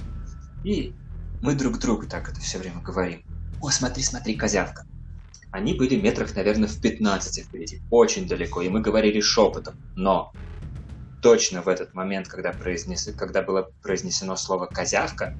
И 0.64 0.95
мы 1.40 1.55
друг 1.55 1.79
другу 1.79 2.07
так 2.07 2.29
это 2.29 2.40
все 2.40 2.59
время 2.59 2.81
говорим. 2.81 3.25
О, 3.61 3.71
смотри, 3.71 4.03
смотри, 4.03 4.35
козявка. 4.35 4.85
Они 5.51 5.75
были 5.75 6.01
метрах, 6.01 6.35
наверное, 6.35 6.68
в 6.68 6.81
15 6.81 7.45
впереди, 7.45 7.83
очень 7.90 8.27
далеко, 8.27 8.62
и 8.62 8.68
мы 8.68 8.81
говорили 8.81 9.21
шепотом. 9.21 9.75
Но 9.95 10.33
точно 11.21 11.62
в 11.62 11.68
этот 11.68 11.95
момент, 11.95 12.27
когда, 12.27 12.53
произнес... 12.53 13.09
когда 13.16 13.42
было 13.42 13.71
произнесено 13.83 14.37
слово 14.37 14.66
«козявка», 14.66 15.37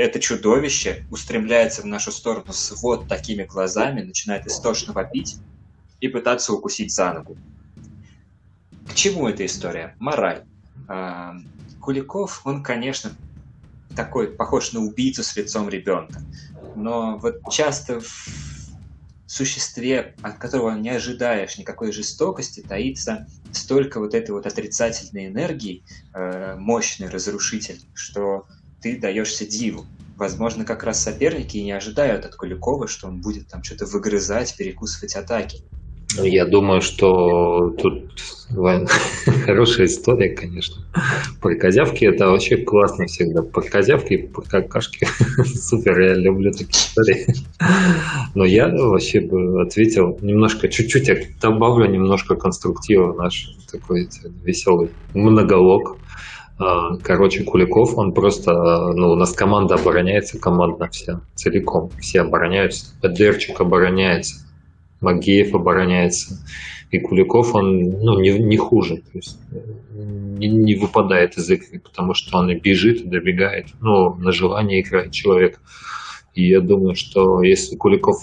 это 0.00 0.18
чудовище 0.18 1.04
устремляется 1.10 1.82
в 1.82 1.86
нашу 1.86 2.10
сторону 2.10 2.52
с 2.52 2.82
вот 2.82 3.06
такими 3.06 3.44
глазами, 3.44 4.00
начинает 4.00 4.46
истошно 4.46 4.92
вопить 4.92 5.36
и 6.00 6.08
пытаться 6.08 6.52
укусить 6.52 6.94
за 6.94 7.12
ногу. 7.12 7.36
К 8.88 8.94
чему 8.94 9.28
эта 9.28 9.44
история? 9.44 9.94
Мораль. 9.98 10.44
А, 10.88 11.36
Куликов, 11.80 12.40
он, 12.44 12.62
конечно, 12.62 13.12
такой 13.94 14.28
похож 14.28 14.72
на 14.72 14.80
убийцу 14.80 15.22
с 15.22 15.36
лицом 15.36 15.68
ребенка. 15.68 16.20
Но 16.74 17.18
вот 17.18 17.40
часто 17.50 18.00
в 18.00 18.26
существе, 19.26 20.14
от 20.22 20.38
которого 20.38 20.74
не 20.76 20.90
ожидаешь 20.90 21.58
никакой 21.58 21.92
жестокости, 21.92 22.64
таится 22.66 23.28
столько 23.52 24.00
вот 24.00 24.14
этой 24.14 24.30
вот 24.30 24.46
отрицательной 24.46 25.26
энергии, 25.26 25.84
э, 26.14 26.56
мощной, 26.56 27.10
разрушительной, 27.10 27.88
что 27.94 28.46
ты 28.80 28.98
даешься 28.98 29.46
диву. 29.46 29.86
Возможно, 30.16 30.64
как 30.64 30.84
раз 30.84 31.02
соперники 31.02 31.56
не 31.56 31.72
ожидают 31.72 32.24
от 32.24 32.34
Куликова, 32.34 32.88
что 32.88 33.08
он 33.08 33.20
будет 33.20 33.48
там 33.48 33.62
что-то 33.62 33.86
выгрызать, 33.86 34.56
перекусывать 34.56 35.16
атаки. 35.16 35.62
Ну, 36.16 36.24
я 36.24 36.44
думаю, 36.44 36.80
что 36.80 37.70
тут 37.78 38.20
хорошая 39.46 39.86
история, 39.86 40.30
конечно. 40.30 40.84
Про 41.40 41.54
козявки 41.54 42.04
это 42.04 42.28
вообще 42.28 42.56
классно 42.56 43.06
всегда. 43.06 43.42
Про 43.42 43.62
козявки 43.62 44.14
и 44.14 44.26
про 44.26 44.42
какашки 44.42 45.06
супер, 45.44 46.00
я 46.00 46.14
люблю 46.14 46.50
такие 46.50 46.70
истории. 46.70 47.26
Но 48.34 48.44
я 48.44 48.68
вообще 48.68 49.20
бы 49.20 49.62
ответил 49.62 50.18
немножко, 50.20 50.68
чуть-чуть 50.68 51.08
я 51.08 51.16
добавлю 51.40 51.86
немножко 51.86 52.34
конструктива 52.34 53.14
наш 53.14 53.54
такой 53.70 54.08
веселый 54.42 54.90
монолог. 55.14 55.96
А, 56.60 56.98
короче, 56.98 57.42
Куликов, 57.42 57.96
он 57.96 58.12
просто, 58.12 58.52
ну, 58.92 59.12
у 59.12 59.14
нас 59.14 59.32
команда 59.32 59.76
обороняется, 59.76 60.38
командно 60.38 60.88
вся, 60.88 61.22
целиком. 61.34 61.90
Все 61.98 62.20
обороняются. 62.20 62.94
Дерчик 63.02 63.58
обороняется, 63.62 64.46
Магеев 65.00 65.54
обороняется. 65.54 66.38
И 66.90 66.98
Куликов, 66.98 67.54
он, 67.54 67.80
ну, 68.02 68.20
не, 68.20 68.38
не 68.38 68.58
хуже. 68.58 68.96
То 68.96 69.10
есть 69.14 69.38
не, 69.90 70.48
не 70.48 70.74
выпадает 70.74 71.38
из 71.38 71.48
игры, 71.48 71.80
потому 71.80 72.12
что 72.12 72.36
он 72.36 72.50
и 72.50 72.60
бежит, 72.60 73.00
и 73.00 73.08
добегает. 73.08 73.68
Ну, 73.80 74.14
на 74.16 74.30
желание 74.30 74.82
играет 74.82 75.12
человек. 75.12 75.58
И 76.34 76.46
я 76.46 76.60
думаю, 76.60 76.94
что 76.94 77.42
если 77.42 77.76
Куликов 77.76 78.16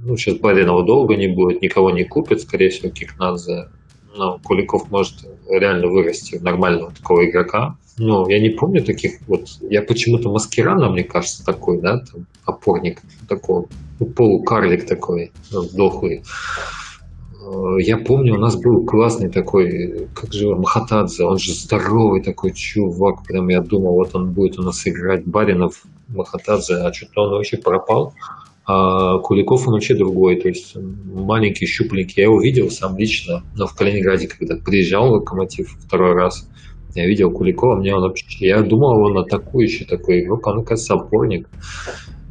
ну, 0.00 0.16
сейчас 0.16 0.38
Баринова 0.38 0.84
долго 0.84 1.14
не 1.14 1.28
будет, 1.28 1.62
никого 1.62 1.90
не 1.90 2.02
купит, 2.02 2.40
скорее 2.40 2.70
всего, 2.70 2.90
Кикнадзе 2.90 3.68
но 4.16 4.38
Куликов 4.42 4.90
может 4.90 5.14
реально 5.48 5.88
вырасти 5.88 6.38
в 6.38 6.42
нормального 6.42 6.92
такого 6.92 7.28
игрока. 7.28 7.76
Ну, 7.98 8.28
я 8.28 8.40
не 8.40 8.50
помню 8.50 8.84
таких 8.84 9.20
вот... 9.26 9.46
Я 9.62 9.82
почему-то 9.82 10.30
Маскирана, 10.30 10.90
мне 10.90 11.04
кажется, 11.04 11.44
такой, 11.44 11.80
да, 11.80 11.98
там, 11.98 12.26
опорник 12.44 13.00
такой, 13.28 13.64
ну, 13.98 14.06
полукарлик 14.06 14.86
такой, 14.86 15.32
ну, 15.50 15.62
дохлый. 15.72 16.22
Э, 17.46 17.76
я 17.78 17.96
помню, 17.96 18.34
у 18.34 18.38
нас 18.38 18.56
был 18.56 18.84
классный 18.84 19.30
такой, 19.30 20.08
как 20.14 20.32
же 20.32 20.54
Махатадзе, 20.54 21.24
он 21.24 21.38
же 21.38 21.54
здоровый 21.54 22.22
такой 22.22 22.52
чувак, 22.52 23.22
прям 23.24 23.48
я 23.48 23.60
думал, 23.60 23.94
вот 23.94 24.14
он 24.14 24.32
будет 24.32 24.58
у 24.58 24.62
нас 24.62 24.86
играть, 24.86 25.24
Баринов, 25.24 25.82
Махатадзе, 26.08 26.74
а 26.74 26.92
что-то 26.92 27.22
он 27.22 27.30
вообще 27.30 27.56
пропал. 27.56 28.12
А 28.66 29.18
Куликов 29.18 29.68
он 29.68 29.74
вообще 29.74 29.94
другой, 29.94 30.40
то 30.40 30.48
есть 30.48 30.76
маленький, 30.76 31.66
щупленький. 31.66 32.14
Я 32.16 32.24
его 32.24 32.40
видел 32.40 32.68
сам 32.70 32.98
лично, 32.98 33.44
но 33.54 33.66
в 33.68 33.76
Калининграде, 33.76 34.26
когда 34.26 34.56
приезжал 34.56 35.08
в 35.08 35.12
Локомотив 35.12 35.76
второй 35.78 36.14
раз, 36.14 36.48
я 36.96 37.06
видел 37.06 37.30
Куликова, 37.30 37.76
мне 37.76 37.94
он 37.94 38.02
вообще... 38.02 38.26
Я 38.40 38.62
думал, 38.62 39.04
он 39.04 39.18
атакующий 39.18 39.86
такой 39.86 40.22
игрок, 40.22 40.46
он, 40.46 40.60
оказывается, 40.60 40.94
опорник. 40.94 41.48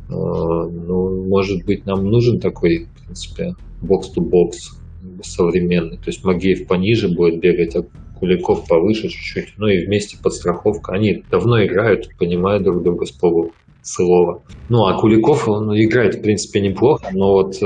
А, 0.10 0.14
ну, 0.14 1.26
может 1.26 1.64
быть, 1.66 1.86
нам 1.86 2.06
нужен 2.06 2.40
такой, 2.40 2.86
в 2.86 3.06
принципе, 3.06 3.54
бокс-то-бокс 3.82 4.78
современный. 5.24 5.98
То 5.98 6.08
есть 6.08 6.24
Магеев 6.26 6.68
пониже 6.68 7.08
будет 7.08 7.40
бегать, 7.40 7.76
а 7.76 7.86
Куликов 8.20 8.68
повыше 8.68 9.08
чуть-чуть. 9.08 9.54
Ну 9.58 9.68
и 9.68 9.86
вместе 9.86 10.18
подстраховка. 10.22 10.94
Они 10.94 11.24
давно 11.30 11.64
играют, 11.64 12.10
понимают 12.18 12.64
друг 12.64 12.84
друга 12.84 13.06
с 13.06 13.12
полу 13.12 13.54
слова. 13.86 14.44
Ну, 14.70 14.86
а 14.86 15.00
Куликов, 15.00 15.48
он 15.48 15.72
играет, 15.80 16.16
в 16.16 16.22
принципе, 16.22 16.60
неплохо, 16.60 17.08
но 17.14 17.34
вот 17.34 17.56
э, 17.56 17.60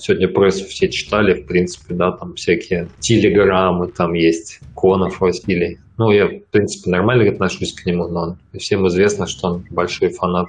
сегодня 0.00 0.28
прессу 0.28 0.64
все 0.66 0.88
читали, 0.88 1.34
в 1.34 1.46
принципе, 1.46 1.94
да, 1.94 2.12
там 2.12 2.34
всякие 2.34 2.88
телеграммы 3.00 3.88
там 3.88 4.14
есть, 4.14 4.60
Конов 4.74 5.20
Василий. 5.20 5.78
Ну, 5.98 6.10
я, 6.10 6.26
в 6.26 6.40
принципе, 6.50 6.90
нормально 6.90 7.30
отношусь 7.30 7.74
к 7.74 7.84
нему, 7.86 8.08
но 8.08 8.36
всем 8.58 8.86
известно, 8.88 9.26
что 9.26 9.48
он 9.48 9.64
большой 9.70 10.08
фанат 10.08 10.48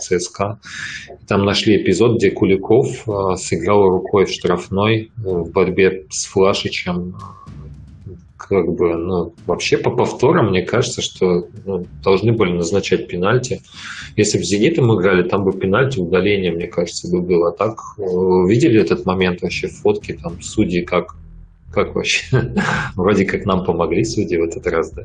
ЦСКА. 0.00 0.58
Там 1.26 1.44
нашли 1.44 1.82
эпизод, 1.82 2.18
где 2.18 2.30
Куликов 2.30 2.86
э, 3.06 3.36
сыграл 3.36 3.88
рукой 3.88 4.26
в 4.26 4.30
штрафной 4.30 5.10
э, 5.16 5.28
в 5.28 5.50
борьбе 5.50 6.06
с 6.10 6.26
Флашичем 6.26 7.16
как 8.36 8.66
бы, 8.66 8.96
ну, 8.96 9.34
вообще 9.46 9.78
по 9.78 9.90
повторам, 9.90 10.50
мне 10.50 10.62
кажется, 10.62 11.00
что 11.00 11.46
ну, 11.64 11.86
должны 12.02 12.32
были 12.32 12.52
назначать 12.52 13.08
пенальти. 13.08 13.62
Если 14.16 14.38
бы 14.38 14.44
«Зенитом» 14.44 14.94
играли, 14.94 15.26
там 15.26 15.44
бы 15.44 15.52
пенальти, 15.52 15.98
удаление, 15.98 16.52
мне 16.52 16.66
кажется, 16.66 17.10
бы 17.10 17.22
было. 17.22 17.50
А 17.50 17.52
так, 17.52 17.78
э, 17.98 18.02
видели 18.02 18.80
этот 18.80 19.06
момент 19.06 19.42
вообще, 19.42 19.68
фотки, 19.68 20.12
там, 20.12 20.40
судьи 20.42 20.82
как, 20.82 21.16
как 21.72 21.94
вообще? 21.94 22.54
Вроде 22.96 23.24
как 23.24 23.46
нам 23.46 23.64
помогли 23.64 24.04
судьи 24.04 24.36
в 24.36 24.44
этот 24.44 24.66
раз, 24.66 24.92
да? 24.92 25.02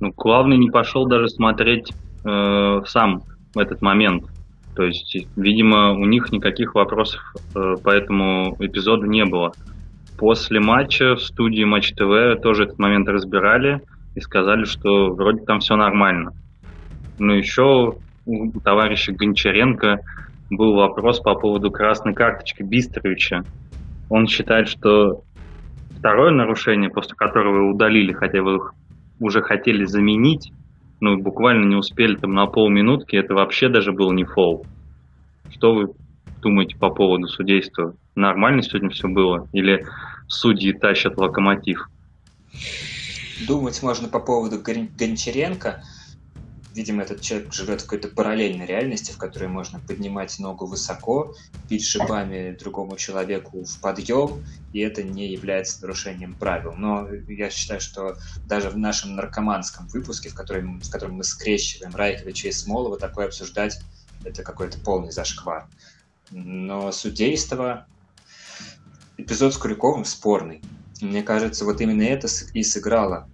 Ну, 0.00 0.12
главный 0.16 0.58
не 0.58 0.70
пошел 0.70 1.06
даже 1.06 1.28
смотреть 1.28 1.92
э, 2.24 2.80
сам 2.86 3.22
в 3.54 3.58
этот 3.58 3.82
момент. 3.82 4.24
То 4.74 4.84
есть, 4.84 5.16
видимо, 5.36 5.92
у 5.92 6.04
них 6.04 6.30
никаких 6.30 6.74
вопросов 6.74 7.20
э, 7.54 7.74
по 7.82 7.90
этому 7.90 8.56
эпизоду 8.60 9.06
не 9.06 9.24
было. 9.24 9.52
После 10.18 10.58
матча 10.58 11.14
в 11.14 11.22
студии 11.22 11.62
Матч 11.62 11.92
ТВ 11.92 12.42
тоже 12.42 12.64
этот 12.64 12.78
момент 12.80 13.08
разбирали 13.08 13.80
и 14.16 14.20
сказали, 14.20 14.64
что 14.64 15.14
вроде 15.14 15.44
там 15.44 15.60
все 15.60 15.76
нормально. 15.76 16.32
Но 17.20 17.34
еще 17.34 17.94
у 18.26 18.60
товарища 18.60 19.12
Гончаренко 19.12 20.00
был 20.50 20.74
вопрос 20.74 21.20
по 21.20 21.36
поводу 21.36 21.70
красной 21.70 22.14
карточки 22.14 22.64
Бистровича. 22.64 23.44
Он 24.10 24.26
считает, 24.26 24.68
что 24.68 25.22
второе 25.96 26.32
нарушение, 26.32 26.90
после 26.90 27.14
которого 27.14 27.70
удалили, 27.70 28.12
хотя 28.12 28.42
вы 28.42 28.56
их 28.56 28.74
уже 29.20 29.40
хотели 29.40 29.84
заменить, 29.84 30.52
ну, 31.00 31.16
буквально 31.16 31.64
не 31.64 31.76
успели 31.76 32.16
там 32.16 32.32
на 32.32 32.46
полминутки, 32.46 33.14
это 33.14 33.34
вообще 33.34 33.68
даже 33.68 33.92
был 33.92 34.10
не 34.10 34.24
фол. 34.24 34.66
Что 35.50 35.74
вы 35.74 35.92
думаете 36.42 36.76
по 36.76 36.90
поводу 36.90 37.28
судейства? 37.28 37.94
Нормально 38.18 38.64
сегодня 38.64 38.90
все 38.90 39.06
было? 39.06 39.48
Или 39.52 39.86
судьи 40.26 40.72
тащат 40.72 41.16
локомотив? 41.16 41.88
Думать 43.46 43.80
можно 43.80 44.08
по 44.08 44.18
поводу 44.18 44.60
Гончаренко. 44.60 45.84
Видимо, 46.74 47.02
этот 47.02 47.20
человек 47.20 47.52
живет 47.52 47.80
в 47.80 47.84
какой-то 47.84 48.08
параллельной 48.08 48.66
реальности, 48.66 49.12
в 49.12 49.18
которой 49.18 49.48
можно 49.48 49.78
поднимать 49.78 50.36
ногу 50.40 50.66
высоко, 50.66 51.36
бить 51.70 51.86
шипами 51.86 52.56
другому 52.58 52.96
человеку 52.96 53.64
в 53.64 53.80
подъем, 53.80 54.44
и 54.72 54.80
это 54.80 55.04
не 55.04 55.28
является 55.28 55.80
нарушением 55.82 56.34
правил. 56.34 56.74
Но 56.76 57.08
я 57.28 57.50
считаю, 57.50 57.80
что 57.80 58.16
даже 58.48 58.70
в 58.70 58.76
нашем 58.76 59.14
наркоманском 59.14 59.86
выпуске, 59.86 60.28
в 60.28 60.34
котором, 60.34 60.80
в 60.80 60.90
котором 60.90 61.14
мы 61.14 61.24
скрещиваем 61.24 61.94
Райковича 61.94 62.48
и 62.48 62.52
Смолова, 62.52 62.98
такое 62.98 63.26
обсуждать 63.26 63.80
это 64.24 64.42
какой-то 64.42 64.80
полный 64.80 65.12
зашквар. 65.12 65.68
Но 66.32 66.90
судейство 66.90 67.86
эпизод 69.18 69.52
с 69.52 69.58
Куликовым 69.58 70.04
спорный. 70.04 70.62
Мне 71.02 71.22
кажется, 71.22 71.64
вот 71.64 71.80
именно 71.80 72.02
это 72.02 72.28
и 72.54 72.62
сыграло. 72.62 73.28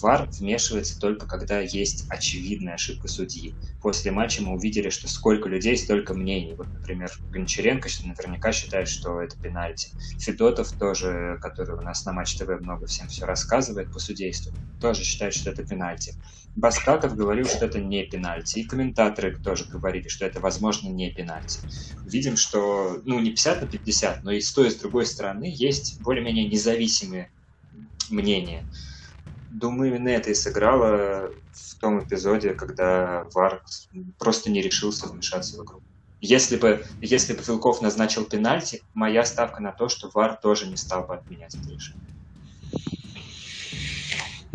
ВАР 0.00 0.28
вмешивается 0.30 0.98
только 0.98 1.26
когда 1.26 1.60
есть 1.60 2.06
очевидная 2.08 2.74
ошибка 2.74 3.08
судьи. 3.08 3.54
После 3.82 4.10
матча 4.10 4.42
мы 4.42 4.54
увидели, 4.54 4.90
что 4.90 5.08
сколько 5.08 5.48
людей, 5.48 5.76
столько 5.76 6.14
мнений. 6.14 6.54
Вот, 6.54 6.68
например, 6.68 7.10
Гончаренко 7.30 7.88
наверняка 8.04 8.52
считает, 8.52 8.88
что 8.88 9.20
это 9.20 9.36
пенальти. 9.38 9.90
Федотов 10.18 10.72
тоже, 10.72 11.38
который 11.40 11.76
у 11.76 11.80
нас 11.80 12.04
на 12.04 12.12
Матч 12.12 12.36
ТВ 12.36 12.48
много 12.60 12.86
всем 12.86 13.08
все 13.08 13.24
рассказывает 13.24 13.92
по 13.92 13.98
судейству, 13.98 14.52
тоже 14.80 15.02
считает, 15.02 15.34
что 15.34 15.50
это 15.50 15.64
пенальти. 15.64 16.14
Баскаков 16.56 17.14
говорил, 17.14 17.46
что 17.46 17.66
это 17.66 17.80
не 17.80 18.04
пенальти, 18.04 18.60
и 18.60 18.64
комментаторы 18.64 19.36
тоже 19.36 19.66
говорили, 19.66 20.08
что 20.08 20.24
это, 20.24 20.40
возможно, 20.40 20.88
не 20.88 21.10
пенальти. 21.10 21.58
Видим, 22.06 22.36
что, 22.36 23.00
ну, 23.04 23.20
не 23.20 23.30
50 23.30 23.60
на 23.60 23.68
50, 23.68 24.24
но 24.24 24.30
и 24.32 24.40
с 24.40 24.52
той, 24.52 24.68
и 24.68 24.70
с 24.70 24.76
другой 24.76 25.04
стороны 25.04 25.52
есть 25.54 26.00
более-менее 26.00 26.48
независимые 26.48 27.30
мнения. 28.08 28.64
Думаю, 29.60 29.88
именно 29.94 30.08
это 30.10 30.30
и 30.30 30.34
сыграло 30.34 31.30
в 31.52 31.76
том 31.80 32.00
эпизоде, 32.04 32.52
когда 32.54 33.24
Вар 33.34 33.62
просто 34.18 34.50
не 34.50 34.60
решился 34.60 35.06
вмешаться 35.08 35.56
в 35.56 35.64
игру. 35.64 35.80
Если 36.20 36.56
бы, 36.56 36.84
если 37.00 37.32
бы 37.34 37.42
Вилков 37.42 37.80
назначил 37.80 38.26
пенальти, 38.26 38.82
моя 38.92 39.24
ставка 39.24 39.62
на 39.62 39.72
то, 39.72 39.88
что 39.88 40.10
Вар 40.12 40.36
тоже 40.36 40.66
не 40.68 40.76
стал 40.76 41.06
бы 41.06 41.14
отменять 41.14 41.56
это 41.56 41.70
решение. 41.72 42.15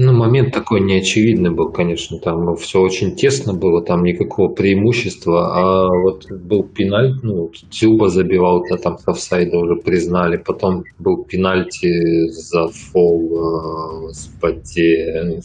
Ну, 0.03 0.13
момент 0.13 0.51
такой 0.51 0.81
неочевидный 0.81 1.51
был, 1.51 1.71
конечно, 1.71 2.17
там 2.17 2.55
все 2.55 2.81
очень 2.81 3.15
тесно 3.15 3.53
было, 3.53 3.83
там 3.83 4.03
никакого 4.03 4.51
преимущества, 4.51 5.55
а 5.55 5.89
вот 5.89 6.25
был 6.31 6.63
пенальти, 6.63 7.19
ну, 7.21 7.51
Тюба 7.69 8.09
забивал, 8.09 8.65
да, 8.67 8.77
там 8.77 8.97
с 8.97 9.07
офсайда 9.07 9.59
уже 9.59 9.75
признали, 9.75 10.37
потом 10.37 10.85
был 10.97 11.23
пенальти 11.23 12.29
за 12.31 12.69
фол, 12.69 13.29
э, 13.31 14.07
господи, 14.07 15.39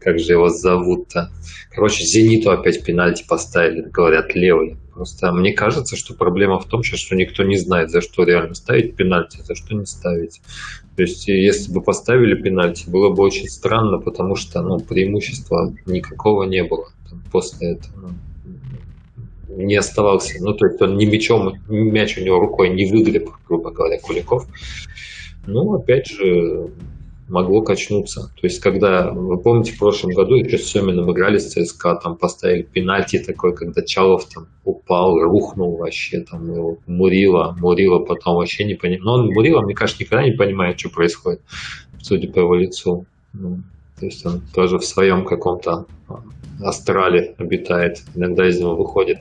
как 0.00 0.18
же 0.18 0.32
его 0.32 0.48
зовут-то, 0.48 1.30
короче, 1.70 2.02
Зениту 2.02 2.52
опять 2.52 2.82
пенальти 2.82 3.26
поставили, 3.28 3.82
говорят, 3.82 4.34
левый, 4.34 4.78
Просто 4.94 5.32
мне 5.32 5.52
кажется, 5.52 5.96
что 5.96 6.14
проблема 6.14 6.58
в 6.58 6.66
том, 6.66 6.82
что 6.82 7.16
никто 7.16 7.42
не 7.44 7.56
знает, 7.56 7.90
за 7.90 8.00
что 8.00 8.24
реально 8.24 8.54
ставить 8.54 8.96
пенальти, 8.96 9.40
за 9.42 9.54
что 9.54 9.74
не 9.74 9.86
ставить. 9.86 10.40
То 10.96 11.02
есть, 11.02 11.28
если 11.28 11.72
бы 11.72 11.80
поставили 11.80 12.34
пенальти, 12.34 12.88
было 12.88 13.10
бы 13.10 13.22
очень 13.22 13.48
странно, 13.48 13.98
потому 13.98 14.36
что 14.36 14.60
ну, 14.62 14.80
преимущества 14.80 15.74
никакого 15.86 16.44
не 16.44 16.64
было 16.64 16.88
после 17.30 17.72
этого. 17.72 18.12
Ну, 19.48 19.62
не 19.62 19.76
оставался, 19.76 20.34
ну, 20.40 20.54
то 20.54 20.66
есть 20.66 20.80
он 20.80 20.96
ни 20.96 21.06
мячом, 21.06 21.54
мяч 21.68 22.16
у 22.18 22.22
него 22.22 22.38
рукой 22.38 22.70
не 22.70 22.86
выгреб, 22.90 23.30
грубо 23.48 23.70
говоря, 23.70 23.98
Куликов. 23.98 24.46
Ну, 25.46 25.74
опять 25.74 26.06
же, 26.06 26.70
могло 27.30 27.62
качнуться. 27.62 28.32
То 28.40 28.46
есть, 28.46 28.60
когда, 28.60 29.10
вы 29.10 29.38
помните, 29.38 29.72
в 29.72 29.78
прошлом 29.78 30.12
году 30.12 30.34
еще 30.34 30.58
с 30.58 30.66
Семиным 30.66 31.10
играли 31.12 31.38
с 31.38 31.52
ЦСКА, 31.52 31.94
там 31.96 32.16
поставили 32.16 32.62
пенальти 32.62 33.18
такой, 33.18 33.54
когда 33.54 33.82
Чалов 33.82 34.26
там 34.26 34.48
упал, 34.64 35.18
рухнул 35.18 35.76
вообще, 35.76 36.20
там 36.20 36.52
его 36.52 36.78
Мурила, 36.86 37.56
Мурила 37.58 38.00
потом 38.00 38.36
вообще 38.36 38.64
не 38.64 38.74
понимает. 38.74 39.04
Но 39.04 39.14
он, 39.14 39.32
Мурила, 39.32 39.62
мне 39.62 39.74
кажется, 39.74 40.02
никогда 40.02 40.24
не 40.24 40.32
понимает, 40.32 40.78
что 40.78 40.90
происходит, 40.90 41.40
судя 42.02 42.30
по 42.30 42.40
его 42.40 42.54
лицу. 42.54 43.06
Ну, 43.32 43.60
то 43.98 44.06
есть 44.06 44.26
он 44.26 44.42
тоже 44.54 44.78
в 44.78 44.84
своем 44.84 45.24
каком-то 45.24 45.86
астрале 46.62 47.34
обитает, 47.38 48.02
иногда 48.14 48.48
из 48.48 48.58
него 48.58 48.74
выходит. 48.74 49.18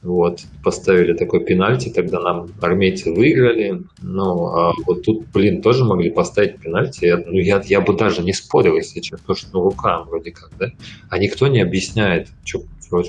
Вот, 0.00 0.42
поставили 0.62 1.12
такой 1.12 1.44
пенальти, 1.44 1.88
тогда 1.88 2.20
нам 2.20 2.48
армейцы 2.60 3.12
выиграли. 3.12 3.82
Ну, 4.00 4.46
а 4.46 4.72
вот 4.86 5.02
тут, 5.02 5.26
блин, 5.32 5.60
тоже 5.60 5.84
могли 5.84 6.10
поставить 6.10 6.60
пенальти. 6.60 7.06
Я, 7.06 7.16
ну, 7.16 7.32
я, 7.32 7.60
я 7.64 7.80
бы 7.80 7.96
даже 7.96 8.22
не 8.22 8.32
спорил, 8.32 8.76
если 8.76 9.00
честно, 9.00 9.18
потому 9.18 9.36
что 9.36 9.48
ну, 9.54 9.62
рука 9.64 10.02
вроде 10.04 10.30
как, 10.30 10.50
да? 10.58 10.70
А 11.10 11.18
никто 11.18 11.48
не 11.48 11.60
объясняет, 11.60 12.28
что, 12.44 12.62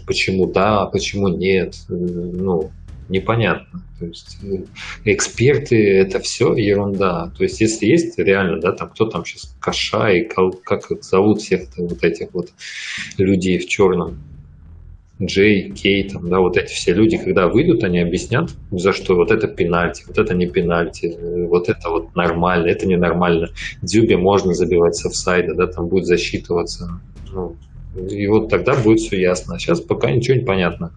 почему 0.08 0.47
да, 0.52 0.88
почему 0.88 1.28
нет. 1.28 1.75
Ну, 1.89 2.71
непонятно. 3.10 3.84
То 3.99 4.06
есть 4.06 4.38
э, 4.43 4.63
эксперты 5.06 5.75
это 5.97 6.19
все 6.19 6.56
ерунда. 6.56 7.32
То 7.38 7.43
есть 7.43 7.60
если 7.60 7.88
есть 7.88 8.17
реально, 8.17 8.60
да, 8.60 8.71
там 8.71 8.89
кто 8.89 9.06
там 9.06 9.25
сейчас 9.25 9.56
Каша 9.60 10.10
и 10.10 10.23
как 10.23 10.91
их 10.91 11.04
зовут 11.04 11.41
всех 11.41 11.67
вот 11.78 12.04
этих 12.04 12.34
вот 12.34 12.49
людей 13.17 13.60
в 13.60 13.67
черном, 13.67 14.19
Джей, 15.21 15.71
Кей, 15.71 16.10
там, 16.10 16.29
да, 16.29 16.39
вот 16.39 16.55
эти 16.55 16.71
все 16.71 16.93
люди, 16.93 17.17
когда 17.17 17.47
выйдут, 17.47 17.84
они 17.84 17.99
объяснят, 17.99 18.49
за 18.71 18.93
что 18.93 19.15
вот 19.15 19.32
это 19.32 19.47
пенальти, 19.47 20.03
вот 20.08 20.17
это 20.17 20.34
не 20.34 20.47
пенальти, 20.47 21.17
вот 21.47 21.67
это 21.67 21.89
вот 21.89 22.15
нормально, 22.15 22.67
это 22.67 22.88
ненормально. 22.88 23.49
Дзюбе 23.82 24.15
можно 24.15 24.53
забивать 24.53 24.95
с 24.95 25.05
офсайда, 25.05 25.55
да, 25.55 25.67
там 25.67 25.88
будет 25.88 26.05
засчитываться. 26.05 27.01
Ну, 27.34 27.58
и 27.95 28.27
вот 28.27 28.49
тогда 28.49 28.75
будет 28.75 28.99
все 28.99 29.19
ясно. 29.19 29.55
А 29.55 29.60
сейчас 29.60 29.82
пока 29.82 30.10
ничего 30.12 30.38
не 30.38 30.45
понятно. 30.45 30.93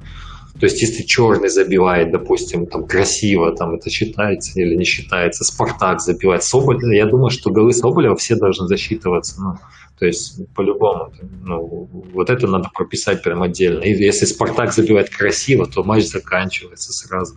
То 0.63 0.67
есть, 0.67 0.81
если 0.81 1.03
черный 1.03 1.49
забивает, 1.49 2.13
допустим, 2.13 2.67
там 2.69 2.87
красиво, 2.87 3.51
там 3.51 3.75
это 3.75 3.91
считается 3.91 4.61
или 4.61 4.77
не 4.77 4.85
считается, 4.85 5.43
Спартак 5.43 6.01
забивает, 6.01 6.45
Соболь, 6.45 6.79
я 6.95 7.07
думаю, 7.07 7.31
что 7.31 7.51
голы 7.51 7.73
Соболева 7.73 8.15
все 8.15 8.37
должны 8.37 8.69
засчитываться. 8.69 9.43
Ну, 9.43 9.55
то 9.99 10.07
есть, 10.07 10.39
по-любому, 10.55 11.13
ну, 11.43 11.91
вот 12.15 12.31
это 12.31 12.47
надо 12.47 12.71
прописать 12.73 13.25
прям 13.25 13.43
отдельно. 13.43 13.81
И 13.81 13.91
если 13.91 14.25
Спартак 14.25 14.73
забивает 14.73 15.11
красиво, 15.11 15.67
то 15.67 15.83
матч 15.83 16.05
заканчивается 16.05 16.93
сразу. 16.93 17.35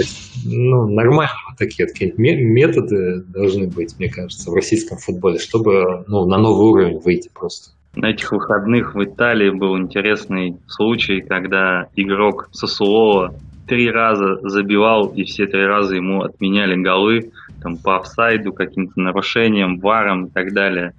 есть, 0.00 0.32
ну, 0.46 0.88
нормально 0.88 1.36
вот 1.50 1.58
такие 1.58 1.86
методы 2.16 3.24
должны 3.26 3.66
быть, 3.66 3.98
мне 3.98 4.08
кажется, 4.08 4.50
в 4.50 4.54
российском 4.54 4.96
футболе, 4.96 5.38
чтобы 5.38 6.06
ну, 6.08 6.24
на 6.24 6.38
новый 6.38 6.64
уровень 6.70 6.98
выйти 6.98 7.28
просто. 7.28 7.72
На 7.96 8.10
этих 8.10 8.32
выходных 8.32 8.94
в 8.94 9.04
Италии 9.04 9.50
был 9.50 9.78
интересный 9.78 10.56
случай, 10.66 11.20
когда 11.20 11.86
игрок 11.94 12.48
Сосуола 12.52 13.34
три 13.68 13.90
раза 13.90 14.38
забивал, 14.42 15.06
и 15.08 15.24
все 15.24 15.46
три 15.46 15.64
раза 15.64 15.94
ему 15.94 16.22
отменяли 16.22 16.74
голы 16.80 17.30
там, 17.62 17.78
по 17.78 17.96
офсайду, 17.96 18.52
каким-то 18.52 19.00
нарушениям, 19.00 19.78
варом 19.78 20.26
и 20.26 20.30
так 20.30 20.52
далее. 20.52 20.92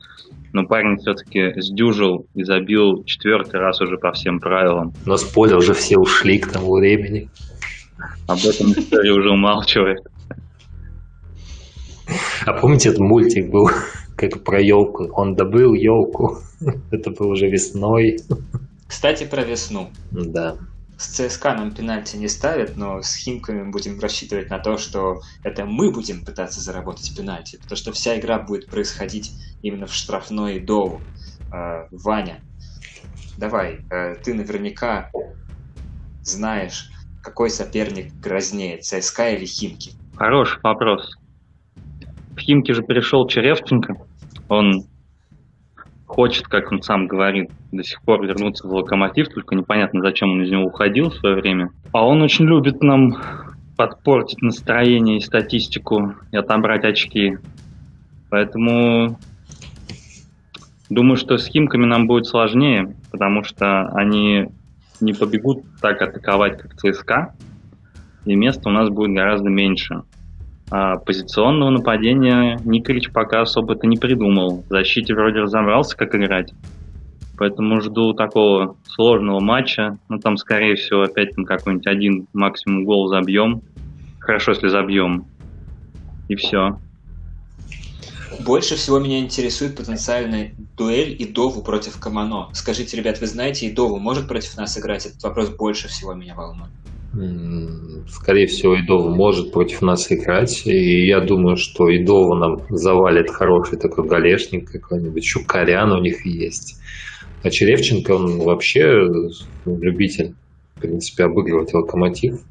Но 0.53 0.65
парень 0.65 0.97
все-таки 0.97 1.53
сдюжил 1.59 2.27
и 2.33 2.43
забил 2.43 3.03
четвертый 3.03 3.59
раз 3.59 3.81
уже 3.81 3.97
по 3.97 4.13
всем 4.13 4.39
правилам. 4.39 4.93
Но 5.05 5.17
с 5.17 5.23
поля 5.23 5.57
уже 5.57 5.73
все 5.73 5.97
ушли 5.97 6.39
к 6.39 6.49
тому 6.49 6.77
времени. 6.77 7.29
Об 8.27 8.39
этом 8.39 8.71
история 8.71 9.11
уже 9.11 9.31
умалчивает. 9.31 9.99
А 12.45 12.53
помните, 12.53 12.89
этот 12.89 13.01
мультик 13.01 13.49
был, 13.49 13.69
как 14.15 14.43
про 14.43 14.61
елку? 14.61 15.09
Он 15.13 15.35
добыл 15.35 15.73
елку. 15.73 16.39
Это 16.91 17.11
было 17.11 17.31
уже 17.31 17.47
весной. 17.47 18.17
Кстати, 18.87 19.25
про 19.25 19.43
весну. 19.43 19.89
Да. 20.11 20.57
С 20.97 21.07
ЦСКА 21.07 21.55
нам 21.55 21.73
пенальти 21.73 22.15
не 22.15 22.29
ставят, 22.29 22.77
но 22.77 23.01
с 23.01 23.15
Химками 23.15 23.69
будем 23.69 23.99
рассчитывать 23.99 24.49
на 24.49 24.59
то, 24.59 24.77
что 24.77 25.19
это 25.43 25.65
мы 25.65 25.91
будем 25.91 26.23
пытаться 26.23 26.61
заработать 26.61 27.13
пенальти, 27.17 27.57
потому 27.57 27.75
что 27.75 27.91
вся 27.91 28.17
игра 28.17 28.41
будет 28.41 28.67
происходить 28.67 29.31
именно 29.61 29.87
в 29.87 29.93
штрафной 29.93 30.61
дову. 30.61 31.01
Э, 31.53 31.87
Ваня, 31.91 32.39
давай, 33.37 33.79
э, 33.91 34.15
ты 34.23 34.33
наверняка 34.33 35.11
знаешь, 36.21 36.89
какой 37.21 37.49
соперник 37.49 38.13
грознее, 38.21 38.77
ЦСКА 38.77 39.31
или 39.31 39.45
Химки? 39.45 39.91
Хороший 40.15 40.59
вопрос. 40.63 41.11
В 42.35 42.39
Химки 42.39 42.71
же 42.71 42.83
перешел 42.83 43.27
Черевченко. 43.27 44.04
Он 44.47 44.85
хочет, 46.05 46.47
как 46.47 46.71
он 46.71 46.81
сам 46.81 47.07
говорит, 47.07 47.49
до 47.71 47.83
сих 47.83 48.01
пор 48.01 48.25
вернуться 48.25 48.67
в 48.67 48.71
локомотив, 48.71 49.29
только 49.29 49.55
непонятно, 49.55 50.01
зачем 50.01 50.31
он 50.31 50.43
из 50.43 50.51
него 50.51 50.63
уходил 50.63 51.09
в 51.09 51.15
свое 51.15 51.35
время. 51.35 51.71
А 51.91 52.05
он 52.05 52.21
очень 52.21 52.45
любит 52.45 52.81
нам 52.81 53.15
подпортить 53.75 54.41
настроение 54.41 55.17
и 55.17 55.21
статистику 55.21 56.13
и 56.31 56.37
отобрать 56.37 56.85
очки. 56.85 57.37
Поэтому 58.29 59.19
думаю, 60.89 61.17
что 61.17 61.37
с 61.37 61.47
Химками 61.47 61.85
нам 61.85 62.07
будет 62.07 62.25
сложнее, 62.25 62.95
потому 63.11 63.43
что 63.43 63.87
они 63.89 64.47
не 65.01 65.13
побегут 65.13 65.63
так 65.81 66.01
атаковать, 66.01 66.57
как 66.57 66.75
ЦСКА, 66.75 67.35
и 68.25 68.35
места 68.35 68.69
у 68.69 68.71
нас 68.71 68.89
будет 68.89 69.13
гораздо 69.13 69.49
меньше. 69.49 70.03
А 70.71 70.97
позиционного 70.97 71.69
нападения 71.69 72.59
Николич 72.63 73.11
пока 73.11 73.41
особо-то 73.41 73.85
не 73.87 73.97
придумал. 73.97 74.63
В 74.67 74.69
защите 74.69 75.13
вроде 75.13 75.39
разобрался, 75.39 75.95
как 75.95 76.15
играть. 76.15 76.53
Поэтому 77.37 77.81
жду 77.81 78.13
такого 78.13 78.77
сложного 78.87 79.39
матча. 79.39 79.97
Ну, 80.09 80.19
там, 80.19 80.37
скорее 80.37 80.75
всего, 80.75 81.03
опять 81.03 81.37
на 81.37 81.45
какой-нибудь 81.45 81.87
один 81.87 82.27
максимум 82.33 82.85
гол 82.85 83.07
забьем. 83.09 83.61
Хорошо, 84.19 84.51
если 84.51 84.69
забьем. 84.69 85.25
И 86.29 86.35
все. 86.35 86.79
Больше 88.39 88.75
всего 88.75 88.99
меня 88.99 89.19
интересует 89.19 89.75
потенциальная 89.75 90.53
дуэль 90.77 91.15
Идову 91.19 91.61
против 91.61 91.99
Камано. 91.99 92.49
Скажите, 92.53 92.97
ребят, 92.97 93.19
вы 93.21 93.27
знаете, 93.27 93.69
Идову 93.69 93.99
может 93.99 94.27
против 94.27 94.57
нас 94.57 94.77
играть? 94.77 95.05
Этот 95.05 95.21
вопрос 95.23 95.49
больше 95.49 95.87
всего 95.87 96.13
меня 96.13 96.35
волнует. 96.35 96.71
Скорее 98.09 98.47
всего, 98.47 98.79
Идова 98.79 99.13
может 99.13 99.51
против 99.51 99.81
нас 99.81 100.11
играть. 100.11 100.65
И 100.65 101.05
я 101.05 101.21
думаю, 101.21 101.55
что 101.57 101.95
Идова 101.95 102.35
нам 102.35 102.61
завалит 102.69 103.29
хороший 103.29 103.77
такой 103.77 104.07
галешник 104.07 104.69
какой-нибудь. 104.71 105.23
Чукарян 105.23 105.91
у 105.91 106.01
них 106.01 106.25
есть. 106.25 106.79
А 107.43 107.49
Черевченко, 107.49 108.11
он 108.11 108.39
вообще 108.39 109.07
любитель, 109.65 110.33
в 110.75 110.81
принципе, 110.81 111.25
обыгрывать 111.25 111.73
локомотив. 111.73 112.41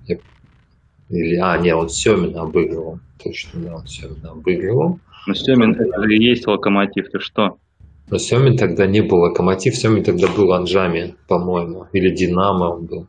Или, 1.10 1.36
а, 1.36 1.58
не, 1.58 1.74
он 1.74 1.88
Семина 1.88 2.42
обыгрывал. 2.42 3.00
Точно, 3.22 3.60
да, 3.60 3.76
он 3.76 3.86
Семина 3.86 4.30
обыгрывал. 4.30 4.98
Ну, 5.26 5.34
Семин 5.34 5.72
это 5.72 6.02
и 6.08 6.22
есть 6.22 6.46
локомотив, 6.46 7.10
ты 7.10 7.18
что? 7.18 7.56
Но 8.10 8.18
Семин 8.18 8.56
тогда 8.56 8.86
не 8.86 9.00
был 9.00 9.18
локомотив, 9.18 9.74
Семин 9.74 10.04
тогда 10.04 10.28
был 10.28 10.52
Анжами, 10.52 11.14
по-моему. 11.28 11.86
Или 11.92 12.14
Динамо 12.14 12.76
он 12.76 12.86
был. 12.86 13.06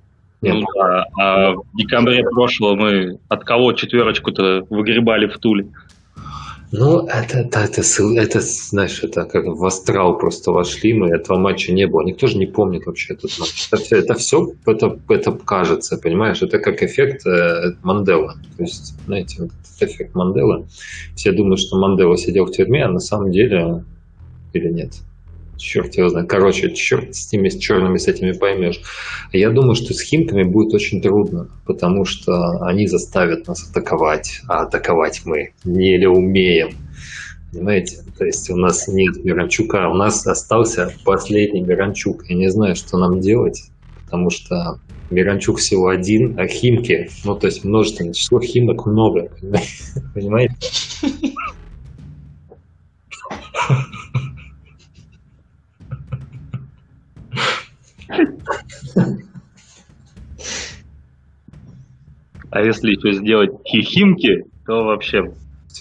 Ну 0.53 0.65
да, 0.75 1.05
а 1.19 1.51
в 1.53 1.65
декабре 1.73 2.23
прошлого 2.23 2.75
мы 2.75 3.19
от 3.29 3.43
кого 3.43 3.73
четверочку-то 3.73 4.65
выгребали 4.69 5.27
в 5.27 5.37
Туле? 5.39 5.67
Ну, 6.71 7.07
это, 7.07 7.39
это, 7.39 7.59
это, 7.59 7.81
это, 7.81 8.39
знаешь, 8.41 9.01
это 9.03 9.25
как 9.25 9.45
в 9.45 9.63
астрал 9.65 10.17
просто 10.17 10.51
вошли 10.51 10.93
мы, 10.93 11.07
этого 11.07 11.37
матча 11.37 11.71
не 11.71 11.87
было. 11.87 12.01
Никто 12.01 12.27
же 12.27 12.37
не 12.37 12.47
помнит 12.47 12.85
вообще 12.85 13.13
этот 13.13 13.31
матч. 13.39 13.67
Это 13.71 13.77
все, 13.77 13.97
это, 13.97 14.15
все 14.15 14.53
это, 14.65 14.99
это 15.07 15.31
кажется, 15.31 15.97
понимаешь? 15.97 16.41
Это 16.41 16.59
как 16.59 16.83
эффект 16.83 17.25
э, 17.25 17.75
Манделы. 17.83 18.33
То 18.57 18.63
есть, 18.63 18.93
знаете, 19.05 19.43
вот 19.43 19.51
этот 19.51 19.89
эффект 19.89 20.15
Манделы. 20.15 20.65
Все 21.15 21.31
думают, 21.31 21.61
что 21.61 21.77
Мандела 21.77 22.17
сидел 22.17 22.45
в 22.45 22.51
тюрьме, 22.51 22.83
а 22.83 22.89
на 22.89 22.99
самом 22.99 23.31
деле 23.31 23.85
или 24.53 24.69
нет 24.69 24.91
черт 25.57 25.95
его 25.95 26.09
знает. 26.09 26.29
Короче, 26.29 26.73
черт 26.73 27.15
с 27.15 27.27
теми 27.27 27.49
с 27.49 27.57
черными 27.57 27.97
с 27.97 28.07
этими 28.07 28.31
поймешь. 28.31 28.81
Я 29.31 29.49
думаю, 29.49 29.75
что 29.75 29.93
с 29.93 30.01
химками 30.01 30.43
будет 30.43 30.73
очень 30.73 31.01
трудно, 31.01 31.49
потому 31.65 32.05
что 32.05 32.61
они 32.61 32.87
заставят 32.87 33.47
нас 33.47 33.69
атаковать, 33.69 34.41
а 34.47 34.63
атаковать 34.63 35.21
мы 35.25 35.51
не 35.63 35.95
или 35.95 36.05
умеем. 36.05 36.69
Понимаете? 37.51 38.03
То 38.17 38.25
есть 38.25 38.49
у 38.49 38.57
нас 38.57 38.87
нет 38.87 39.23
Миранчука, 39.23 39.89
у 39.89 39.93
нас 39.93 40.25
остался 40.27 40.93
последний 41.05 41.61
Миранчук. 41.61 42.25
Я 42.29 42.35
не 42.35 42.49
знаю, 42.49 42.75
что 42.75 42.97
нам 42.97 43.19
делать, 43.19 43.69
потому 44.03 44.29
что 44.29 44.79
Миранчук 45.09 45.59
всего 45.59 45.87
один, 45.87 46.37
а 46.39 46.47
Химки, 46.47 47.09
ну 47.23 47.35
то 47.35 47.47
есть 47.47 47.63
множественное 47.63 48.13
число 48.13 48.39
Химок 48.39 48.85
много, 48.85 49.29
понимаете? 50.13 50.55
А 62.51 62.61
если 62.61 62.91
еще 62.91 63.13
сделать 63.13 63.51
хихимки, 63.67 64.45
то 64.65 64.83
вообще... 64.83 65.33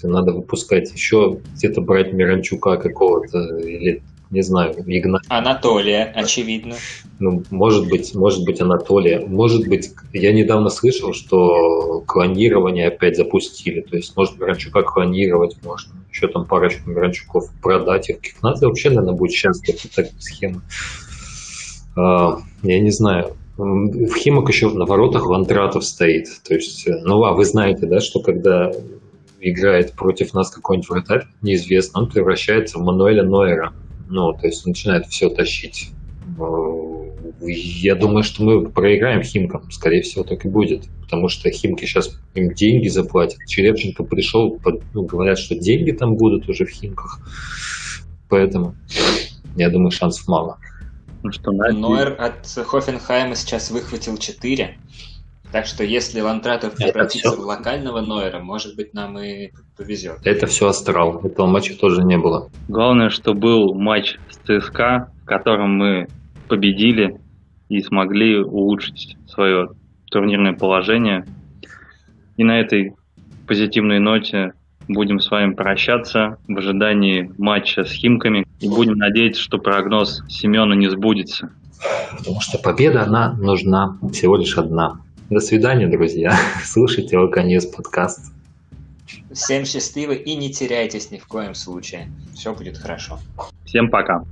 Надо 0.03 0.33
выпускать 0.33 0.93
еще 0.93 1.39
где-то 1.55 1.81
брать 1.81 2.13
Миранчука 2.13 2.77
какого-то 2.77 3.57
или 3.59 4.03
не 4.35 4.43
знаю, 4.43 4.75
Игнат. 4.87 5.23
Анатолия, 5.29 6.05
очевидно. 6.05 6.75
Ну, 7.21 7.45
может 7.51 7.89
быть, 7.89 8.15
может 8.15 8.45
быть 8.45 8.61
Анатолия. 8.61 9.25
Может 9.25 9.69
быть, 9.69 9.93
я 10.13 10.33
недавно 10.33 10.71
слышал, 10.71 11.15
что 11.15 12.01
клонирование 12.01 12.89
опять 12.89 13.17
запустили. 13.17 13.81
То 13.83 13.97
есть, 13.97 14.17
может, 14.17 14.39
Миранчука 14.39 14.83
клонировать 14.83 15.57
можно. 15.63 15.93
Еще 16.11 16.27
там 16.27 16.47
парочку 16.47 16.91
Миранчуков 16.91 17.49
продать. 17.63 18.11
Их 18.11 18.43
надо 18.43 18.67
вообще, 18.67 18.89
наверное, 18.89 19.15
будет 19.15 19.33
счастлив 19.33 19.77
от 19.85 19.91
такой 19.93 20.21
схемы. 20.21 20.61
А, 20.61 21.14
я 21.97 22.81
не 22.81 22.91
знаю, 22.91 23.37
в 23.57 24.15
Химок 24.17 24.49
еще 24.49 24.71
на 24.71 24.85
воротах 24.85 25.27
Лантратов 25.27 25.85
стоит. 25.85 26.27
То 26.47 26.55
есть, 26.55 26.87
э, 26.89 27.01
ну, 27.05 27.23
а 27.25 27.33
вы 27.33 27.45
знаете, 27.45 27.87
да, 27.87 28.01
что 28.01 28.21
когда 28.21 28.73
играет 29.41 29.93
против 29.93 30.35
нас 30.35 30.51
какой-нибудь 30.51 30.89
вратарь 30.89 31.27
неизвестно, 31.43 32.01
он 32.01 32.11
превращается 32.11 32.79
в 32.79 32.83
Мануэля 32.83 33.23
Нойера. 33.23 33.73
Ну, 34.09 34.33
то 34.33 34.47
есть 34.47 34.67
начинает 34.67 35.07
все 35.07 35.29
тащить. 35.29 35.91
Э, 36.39 37.45
я 37.47 37.95
думаю, 37.95 38.25
что 38.25 38.43
мы 38.43 38.69
проиграем 38.69 39.23
Химкам. 39.23 39.71
Скорее 39.71 40.03
всего, 40.03 40.25
так 40.25 40.45
и 40.45 40.49
будет. 40.49 40.85
Потому 41.03 41.29
что 41.29 41.49
Химки 41.51 41.85
сейчас 41.85 42.19
им 42.35 42.55
деньги 42.55 42.89
заплатят. 42.89 43.39
Черепченко 43.47 44.03
пришел, 44.03 44.59
ну, 44.95 45.03
говорят, 45.05 45.39
что 45.39 45.55
деньги 45.55 45.93
там 45.93 46.17
будут 46.17 46.49
уже 46.49 46.65
в 46.65 46.71
Химках. 46.71 47.21
Поэтому 48.29 48.75
я 49.57 49.71
думаю, 49.71 49.93
шансов 49.93 50.27
мало. 50.27 50.59
Ну, 51.25 51.33
что, 51.33 51.53
Нойер 51.53 52.17
от 52.21 52.47
Хофенхайма 52.47 53.35
сейчас 53.35 53.71
выхватил 53.71 54.19
4. 54.19 54.77
Так 55.53 55.65
что 55.65 55.83
если 55.83 56.21
Лантратов 56.21 56.77
превратится 56.77 57.35
в 57.35 57.39
локального 57.39 58.03
Нойера, 58.03 58.41
может 58.41 58.77
быть, 58.77 58.93
нам 58.93 59.19
и 59.19 59.51
повезет. 59.75 60.19
Это 60.25 60.47
все 60.47 60.69
астрал. 60.69 61.21
Этого 61.25 61.47
матча 61.47 61.79
тоже 61.79 62.03
не 62.03 62.19
было. 62.19 62.51
Главное, 62.69 63.09
что 63.09 63.33
был 63.33 63.73
матч 63.73 64.19
с 64.29 64.37
ЦСКА, 64.37 65.13
в 65.23 65.25
котором 65.25 65.79
мы 65.79 66.09
победили 66.47 67.19
и 67.71 67.81
смогли 67.81 68.41
улучшить 68.41 69.17
свое 69.27 69.71
турнирное 70.11 70.53
положение. 70.53 71.25
И 72.37 72.45
на 72.45 72.61
этой 72.61 72.95
позитивной 73.47 73.99
ноте 73.99 74.53
будем 74.89 75.21
с 75.21 75.31
вами 75.31 75.55
прощаться 75.55 76.37
в 76.47 76.59
ожидании 76.59 77.33
матча 77.39 77.85
с 77.85 77.93
Химками 77.93 78.44
и 78.65 78.69
будем 78.69 78.95
надеяться, 78.95 79.43
что 79.43 79.59
прогноз 79.59 80.23
Семена 80.29 80.75
не 80.75 80.89
сбудется. 80.89 81.51
Потому 82.17 82.41
что 82.41 82.59
победа, 82.59 83.03
она 83.03 83.35
нужна 83.35 83.99
всего 84.13 84.37
лишь 84.37 84.57
одна. 84.57 85.01
До 85.29 85.41
свидания, 85.41 85.87
друзья. 85.87 86.35
Слушайте 86.65 87.19
Алканес 87.19 87.67
подкаст. 87.67 88.33
Всем 89.33 89.67
счастливо 89.67 90.13
и 90.13 90.35
не 90.35 90.51
теряйтесь 90.51 91.11
ни 91.11 91.19
в 91.19 91.27
коем 91.27 91.55
случае. 91.55 92.09
Все 92.35 92.55
будет 92.55 92.79
хорошо. 92.79 93.19
Всем 93.67 93.91
пока. 93.91 94.25